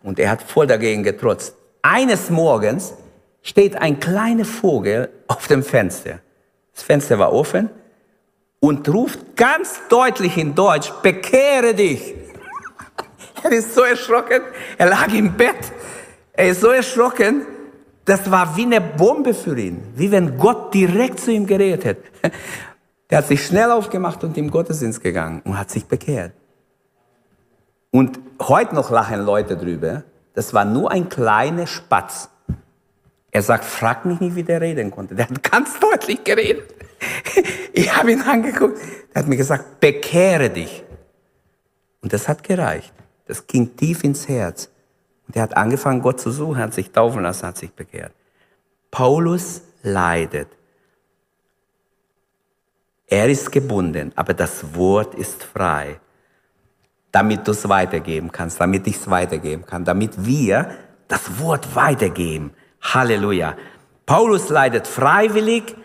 und 0.04 0.20
er 0.20 0.32
hat 0.32 0.42
voll 0.42 0.68
dagegen 0.68 1.04
getrotzt. 1.04 1.56
Eines 1.82 2.30
Morgens 2.30 2.94
steht 3.42 3.76
ein 3.76 4.00
kleiner 4.00 4.46
Vogel 4.46 5.10
auf 5.28 5.48
dem 5.48 5.64
Fenster. 5.64 6.20
Das 6.74 6.84
Fenster 6.84 7.18
war 7.20 7.34
offen 7.34 7.70
und 8.60 8.88
ruft 8.90 9.36
ganz 9.36 9.80
deutlich 9.90 10.38
in 10.38 10.56
Deutsch, 10.56 10.92
bekehre 11.02 11.74
dich. 11.74 12.14
Er 13.44 13.52
ist 13.52 13.76
so 13.76 13.82
erschrocken, 13.82 14.42
er 14.80 14.90
lag 14.90 15.14
im 15.14 15.32
Bett. 15.38 15.72
Er 16.34 16.50
ist 16.50 16.60
so 16.60 16.70
erschrocken, 16.70 17.46
das 18.04 18.30
war 18.32 18.58
wie 18.58 18.64
eine 18.64 18.82
Bombe 18.82 19.34
für 19.34 19.58
ihn, 19.58 19.84
wie 19.96 20.12
wenn 20.12 20.38
Gott 20.40 20.74
direkt 20.74 21.20
zu 21.20 21.32
ihm 21.32 21.46
geredet 21.46 21.86
hätte. 21.86 22.04
Der 23.10 23.20
hat 23.20 23.28
sich 23.28 23.46
schnell 23.46 23.72
aufgemacht 23.72 24.24
und 24.24 24.38
im 24.38 24.52
Gottesdienst 24.52 25.02
gegangen 25.02 25.42
und 25.46 25.58
hat 25.58 25.70
sich 25.70 25.86
bekehrt. 25.86 26.34
Und 27.92 28.20
heute 28.42 28.76
noch 28.76 28.92
lachen 28.92 29.22
Leute 29.22 29.56
drüber. 29.56 30.04
Das 30.34 30.54
war 30.54 30.66
nur 30.66 30.92
ein 30.92 31.10
kleiner 31.10 31.68
Spatz. 31.68 32.30
Er 33.32 33.42
sagt, 33.42 33.66
frag 33.66 34.06
mich 34.06 34.20
nicht, 34.20 34.36
wie 34.36 34.44
der 34.44 34.62
reden 34.62 34.92
konnte. 34.92 35.16
Der 35.16 35.30
hat 35.30 35.44
ganz 35.52 35.80
deutlich 35.80 36.24
geredet. 36.24 36.74
Ich 37.74 37.96
habe 37.96 38.12
ihn 38.12 38.22
angeguckt. 38.24 38.80
Er 39.14 39.22
hat 39.22 39.28
mir 39.28 39.38
gesagt, 39.38 39.80
bekehre 39.80 40.50
dich. 40.50 40.84
Und 42.02 42.12
das 42.12 42.28
hat 42.28 42.44
gereicht. 42.44 42.92
Das 43.28 43.46
ging 43.46 43.76
tief 43.76 44.04
ins 44.04 44.28
Herz. 44.28 44.70
Und 45.28 45.36
er 45.36 45.44
hat 45.44 45.56
angefangen, 45.56 46.02
Gott 46.02 46.20
zu 46.20 46.32
suchen, 46.32 46.58
hat 46.58 46.74
sich 46.74 46.92
taufen 46.92 47.22
lassen, 47.22 47.46
hat 47.46 47.58
sich 47.58 47.72
bekehrt. 47.72 48.14
Paulus 48.90 49.62
leidet. 49.84 50.48
Er 53.08 53.30
ist 53.30 53.52
gebunden, 53.52 54.12
aber 54.16 54.34
das 54.34 54.76
Wort 54.76 55.16
ist 55.16 55.44
frei, 55.44 56.00
damit 57.12 57.48
du 57.48 57.52
es 57.52 57.68
weitergeben 57.70 58.32
kannst, 58.32 58.60
damit 58.60 58.86
ich 58.86 58.98
es 58.98 59.10
weitergeben 59.10 59.66
kann, 59.66 59.86
damit 59.86 60.26
wir 60.26 60.70
das 61.08 61.40
Wort 61.40 61.74
weitergeben. 61.74 62.52
Halleluja. 62.82 63.56
Paulus 64.06 64.50
leidet 64.50 64.88
freiwillig, 64.88 65.76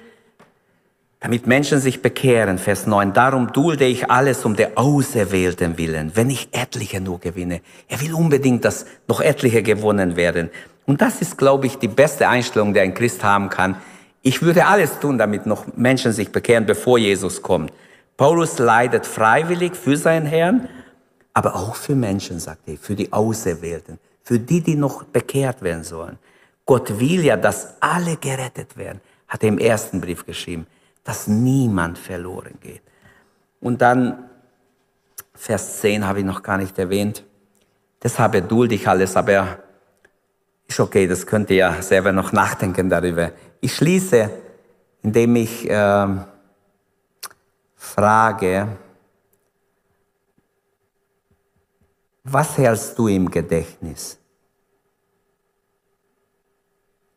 damit 1.21 1.47
Menschen 1.47 1.79
sich 1.79 2.03
bekehren. 2.03 2.59
Vers 2.59 2.89
9. 2.89 3.13
Darum 3.13 3.53
dulde 3.53 3.85
ich 3.85 4.11
alles 4.11 4.45
um 4.45 4.57
der 4.57 4.73
Auserwählten 4.77 5.79
willen, 5.79 6.17
wenn 6.17 6.29
ich 6.29 6.49
etliche 6.51 7.01
nur 7.01 7.21
gewinne. 7.21 7.61
Er 7.87 8.01
will 8.01 8.15
unbedingt, 8.15 8.65
dass 8.65 8.87
noch 9.07 9.21
etliche 9.21 9.63
gewonnen 9.63 10.17
werden. 10.17 10.51
Und 10.87 11.01
das 11.01 11.21
ist, 11.21 11.39
glaube 11.39 11.69
ich, 11.69 11.79
die 11.79 11.87
beste 11.87 12.29
Einstellung, 12.29 12.75
die 12.75 12.81
ein 12.81 12.95
Christ 12.95 13.23
haben 13.23 13.49
kann. 13.49 13.77
Ich 14.23 14.43
würde 14.43 14.67
alles 14.67 14.99
tun, 15.01 15.19
damit 15.19 15.47
noch 15.47 15.67
Menschen 15.77 16.13
sich 16.13 16.31
bekehren, 16.31 16.65
bevor 16.65 16.99
Jesus 16.99 17.43
kommt. 17.43 17.73
Paulus 18.17 18.59
leidet 18.59 19.07
freiwillig 19.07 19.75
für 19.75 19.97
seinen 19.97 20.27
Herrn, 20.27 20.69
aber 21.35 21.57
auch 21.57 21.75
für 21.75 21.95
Menschen, 21.95 22.39
sagt 22.39 22.69
er, 22.69 22.77
für 22.77 22.95
die 22.95 23.13
Auserwählten, 23.13 23.99
für 24.23 24.39
die, 24.39 24.61
die 24.61 24.77
noch 24.77 25.03
bekehrt 25.05 25.63
werden 25.63 25.83
sollen. 25.83 26.19
Gott 26.65 27.01
will 27.01 27.25
ja, 27.25 27.37
dass 27.37 27.75
alle 27.81 28.17
gerettet 28.17 28.77
werden, 28.77 29.01
hat 29.27 29.43
er 29.43 29.49
im 29.49 29.59
ersten 29.59 30.01
Brief 30.01 30.25
geschrieben 30.25 30.67
dass 31.05 31.27
niemand 31.27 31.99
verloren 31.99 32.55
geht. 32.61 32.83
Und 33.61 33.83
dann 33.83 34.29
Vers 35.35 35.81
10 35.81 36.07
habe 36.07 36.21
ich 36.21 36.25
noch 36.25 36.43
gar 36.43 36.59
nicht 36.59 36.79
erwähnt. 36.79 37.25
Deshalb 38.03 38.35
erdulde 38.35 38.75
ich 38.75 38.87
alles, 38.87 39.17
aber 39.17 39.59
ist 40.69 40.79
okay, 40.79 41.07
das 41.07 41.27
könnt 41.27 41.51
ihr 41.51 41.57
ja 41.57 41.83
selber 41.83 42.13
noch 42.13 42.33
nachdenken 42.33 42.89
darüber. 42.89 43.33
Ich 43.65 43.77
schließe, 43.77 44.29
indem 45.03 45.37
ich 45.37 45.71
äh, 45.71 46.07
frage, 47.77 48.69
was 52.25 52.59
hältst 52.59 52.99
du 52.99 53.07
im 53.07 53.31
Gedächtnis? 53.31 54.19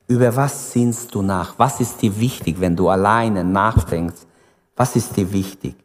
Über 0.07 0.35
was 0.35 0.71
sinnst 0.71 1.15
du 1.15 1.23
nach? 1.23 1.57
Was 1.57 1.79
ist 1.79 1.99
dir 2.03 2.19
wichtig, 2.19 2.59
wenn 2.59 2.75
du 2.75 2.89
alleine 2.89 3.43
nachdenkst? 3.43 4.27
Was 4.75 4.95
ist 4.95 5.17
dir 5.17 5.31
wichtig? 5.31 5.75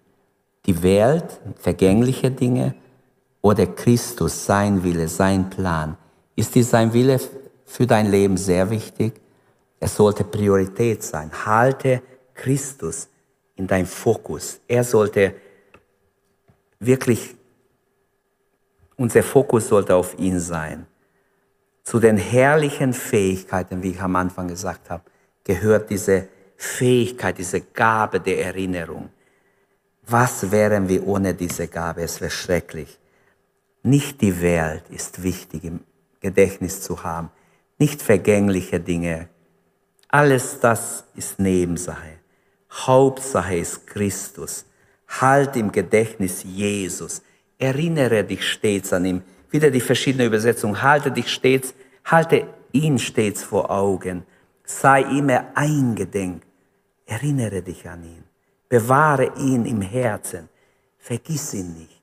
Die 0.67 0.83
Welt, 0.83 1.41
vergängliche 1.57 2.31
Dinge 2.31 2.75
oder 3.41 3.67
Christus, 3.67 4.45
sein 4.45 4.85
Wille, 4.85 5.09
sein 5.09 5.49
Plan? 5.49 5.97
Ist 6.37 6.55
dir 6.55 6.65
sein 6.65 6.93
Wille 6.93 7.19
für 7.65 7.87
dein 7.87 8.11
Leben 8.11 8.37
sehr 8.37 8.69
wichtig? 8.69 9.23
Es 9.81 9.97
sollte 9.97 10.25
Priorität 10.25 11.03
sein. 11.03 11.31
Halte 11.47 12.03
Christus 12.35 13.09
in 13.57 13.67
dein 13.67 13.87
Fokus. 13.87 14.61
Er 14.69 14.85
sollte 14.85 15.35
wirklich, 16.79 17.35
unser 18.97 19.23
Fokus 19.23 19.69
sollte 19.69 19.95
auf 19.95 20.19
ihn 20.19 20.39
sein. 20.39 20.87
Zu 21.83 21.99
den 21.99 22.19
herrlichen 22.19 22.93
Fähigkeiten, 22.93 23.83
wie 23.83 23.91
ich 23.93 24.01
am 24.01 24.15
Anfang 24.17 24.49
gesagt 24.49 24.91
habe, 24.91 25.03
gehört 25.45 25.89
diese 25.89 26.29
Fähigkeit, 26.57 27.39
diese 27.39 27.63
Gabe 27.63 28.21
der 28.21 28.45
Erinnerung. 28.45 29.09
Was 30.07 30.51
wären 30.51 30.89
wir 30.89 31.07
ohne 31.07 31.35
diese 31.35 31.69
Gabe? 31.69 32.03
Es 32.03 32.21
wäre 32.21 32.31
schrecklich. 32.31 32.99
Nicht 33.83 34.21
die 34.21 34.43
Welt 34.43 34.85
ist 34.91 35.23
wichtig 35.23 35.65
im 35.65 35.81
Gedächtnis 36.21 36.83
zu 36.83 37.03
haben, 37.03 37.31
nicht 37.79 38.03
vergängliche 38.03 38.79
Dinge. 38.79 39.29
Alles 40.11 40.59
das 40.61 41.05
ist 41.15 41.39
Nebensache. 41.39 42.19
Hauptsache 42.71 43.57
ist 43.57 43.87
Christus. 43.87 44.67
Halt 45.09 45.57
im 45.57 45.71
Gedächtnis 45.71 46.43
Jesus. 46.43 47.23
Erinnere 47.59 48.25
dich 48.25 48.49
stets 48.49 48.93
an 48.93 49.05
ihn 49.05 49.23
wieder 49.51 49.71
die 49.71 49.81
verschiedenen 49.81 50.29
Übersetzungen. 50.29 50.83
Halte 50.83 51.11
dich 51.11 51.33
stets, 51.33 51.75
halte 52.05 52.47
ihn 52.73 52.99
stets 52.99 53.43
vor 53.43 53.71
Augen. 53.71 54.25
Sei 54.65 55.03
immer 55.03 55.47
eingedenk. 55.55 56.43
Erinnere 57.07 57.63
dich 57.63 57.89
an 57.89 58.05
ihn. 58.05 58.25
Bewahre 58.69 59.33
ihn 59.37 59.65
im 59.65 59.81
Herzen. 59.81 60.49
Vergiss 60.99 61.55
ihn 61.55 61.75
nicht. 61.75 62.03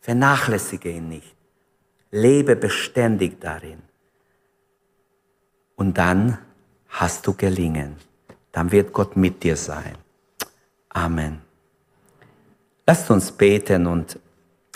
Vernachlässige 0.00 0.90
ihn 0.90 1.08
nicht. 1.08 1.36
Lebe 2.10 2.56
beständig 2.56 3.40
darin. 3.40 3.82
Und 5.76 5.98
dann 5.98 6.38
hast 6.90 7.26
du 7.26 7.34
gelingen. 7.34 7.96
Dann 8.52 8.70
wird 8.70 8.92
Gott 8.92 9.16
mit 9.16 9.42
dir 9.42 9.56
sein. 9.56 9.96
Amen. 10.88 11.40
Lasst 12.86 13.10
uns 13.10 13.30
beten 13.30 13.86
und 13.86 14.18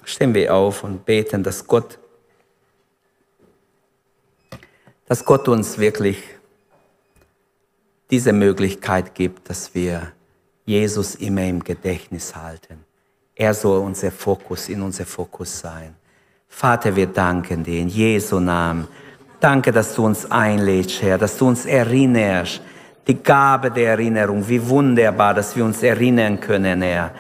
stehen 0.04 0.34
wir 0.34 0.54
auf 0.54 0.84
und 0.84 1.04
beten, 1.04 1.42
dass 1.42 1.66
Gott 1.66 1.98
dass 5.06 5.24
Gott 5.24 5.48
uns 5.48 5.78
wirklich 5.78 6.22
diese 8.10 8.32
Möglichkeit 8.32 9.14
gibt, 9.14 9.50
dass 9.50 9.74
wir 9.74 10.12
Jesus 10.64 11.14
immer 11.16 11.44
im 11.44 11.62
Gedächtnis 11.62 12.34
halten. 12.34 12.84
Er 13.34 13.52
soll 13.54 13.80
unser 13.80 14.10
Fokus, 14.10 14.68
in 14.68 14.80
unser 14.80 15.04
Fokus 15.04 15.60
sein. 15.60 15.94
Vater, 16.48 16.94
wir 16.94 17.06
danken 17.06 17.64
dir 17.64 17.80
in 17.80 17.88
Jesu 17.88 18.38
Namen. 18.38 18.86
Danke, 19.44 19.72
dass 19.72 19.94
du 19.94 20.06
uns 20.06 20.30
einlädst, 20.30 21.02
Herr, 21.02 21.18
dass 21.18 21.36
du 21.36 21.46
uns 21.46 21.66
erinnerst. 21.66 22.62
Die 23.06 23.22
Gabe 23.22 23.70
der 23.70 23.90
Erinnerung, 23.90 24.48
wie 24.48 24.66
wunderbar, 24.70 25.34
dass 25.34 25.54
wir 25.54 25.66
uns 25.66 25.82
erinnern 25.82 26.40
können, 26.40 26.80
Herr. 26.80 27.10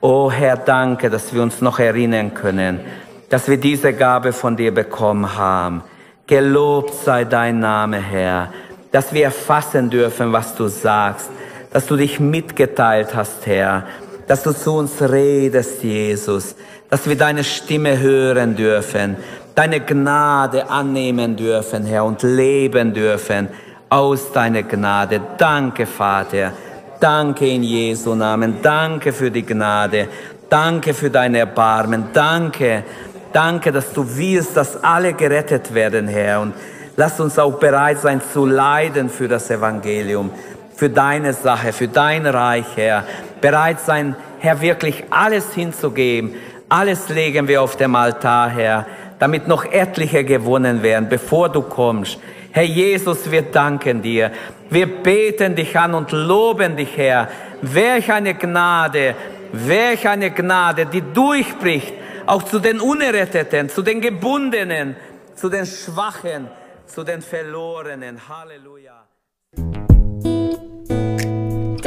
Oh 0.00 0.28
Herr, 0.28 0.56
danke, 0.56 1.08
dass 1.08 1.32
wir 1.32 1.40
uns 1.40 1.60
noch 1.60 1.78
erinnern 1.78 2.34
können, 2.34 2.80
dass 3.28 3.46
wir 3.46 3.58
diese 3.58 3.92
Gabe 3.92 4.32
von 4.32 4.56
dir 4.56 4.74
bekommen 4.74 5.36
haben. 5.36 5.84
Gelobt 6.26 6.94
sei 6.94 7.24
dein 7.24 7.60
Name, 7.60 7.98
Herr, 7.98 8.52
dass 8.90 9.12
wir 9.12 9.22
erfassen 9.22 9.88
dürfen, 9.88 10.32
was 10.32 10.56
du 10.56 10.66
sagst, 10.66 11.30
dass 11.72 11.86
du 11.86 11.94
dich 11.94 12.18
mitgeteilt 12.18 13.14
hast, 13.14 13.46
Herr, 13.46 13.84
dass 14.26 14.42
du 14.42 14.50
zu 14.50 14.72
uns 14.72 15.00
redest, 15.00 15.84
Jesus, 15.84 16.56
dass 16.90 17.08
wir 17.08 17.16
deine 17.16 17.44
Stimme 17.44 18.00
hören 18.00 18.56
dürfen, 18.56 19.16
deine 19.58 19.80
Gnade 19.80 20.70
annehmen 20.70 21.34
dürfen, 21.34 21.84
Herr, 21.84 22.04
und 22.04 22.22
leben 22.22 22.94
dürfen 22.94 23.48
aus 23.88 24.30
deiner 24.30 24.62
Gnade. 24.62 25.20
Danke, 25.36 25.84
Vater. 25.84 26.52
Danke 27.00 27.48
in 27.48 27.64
Jesu 27.64 28.14
Namen. 28.14 28.62
Danke 28.62 29.12
für 29.12 29.32
die 29.32 29.44
Gnade. 29.44 30.06
Danke 30.48 30.94
für 30.94 31.10
dein 31.10 31.34
Erbarmen. 31.34 32.04
Danke. 32.12 32.84
Danke, 33.32 33.72
dass 33.72 33.92
du 33.92 34.06
willst, 34.06 34.56
dass 34.56 34.80
alle 34.84 35.12
gerettet 35.14 35.74
werden, 35.74 36.06
Herr. 36.06 36.40
Und 36.40 36.54
lass 36.94 37.18
uns 37.18 37.36
auch 37.36 37.58
bereit 37.58 37.98
sein 37.98 38.22
zu 38.32 38.46
leiden 38.46 39.10
für 39.10 39.26
das 39.26 39.50
Evangelium, 39.50 40.30
für 40.76 40.88
deine 40.88 41.32
Sache, 41.32 41.72
für 41.72 41.88
dein 41.88 42.26
Reich, 42.26 42.76
Herr. 42.76 43.02
Bereit 43.40 43.80
sein, 43.80 44.14
Herr, 44.38 44.60
wirklich 44.60 45.02
alles 45.10 45.52
hinzugeben. 45.52 46.36
Alles 46.68 47.08
legen 47.08 47.48
wir 47.48 47.60
auf 47.60 47.74
dem 47.74 47.96
Altar, 47.96 48.50
Herr, 48.50 48.86
damit 49.18 49.48
noch 49.48 49.64
etliche 49.64 50.24
gewonnen 50.24 50.82
werden, 50.82 51.08
bevor 51.08 51.48
du 51.48 51.62
kommst. 51.62 52.18
Herr 52.52 52.64
Jesus, 52.64 53.30
wir 53.30 53.42
danken 53.42 54.02
dir. 54.02 54.32
Wir 54.70 54.86
beten 55.02 55.54
dich 55.54 55.78
an 55.78 55.94
und 55.94 56.12
loben 56.12 56.76
dich, 56.76 56.96
Herr. 56.96 57.28
Welch 57.62 58.10
eine 58.12 58.34
Gnade, 58.34 59.14
welch 59.52 60.08
eine 60.08 60.30
Gnade, 60.30 60.86
die 60.86 61.02
durchbricht, 61.02 61.94
auch 62.26 62.42
zu 62.42 62.58
den 62.58 62.80
Unerretteten, 62.80 63.68
zu 63.68 63.82
den 63.82 64.00
Gebundenen, 64.00 64.96
zu 65.34 65.48
den 65.48 65.66
Schwachen, 65.66 66.48
zu 66.86 67.04
den 67.04 67.22
Verlorenen. 67.22 68.20
Halleluja. 68.28 68.97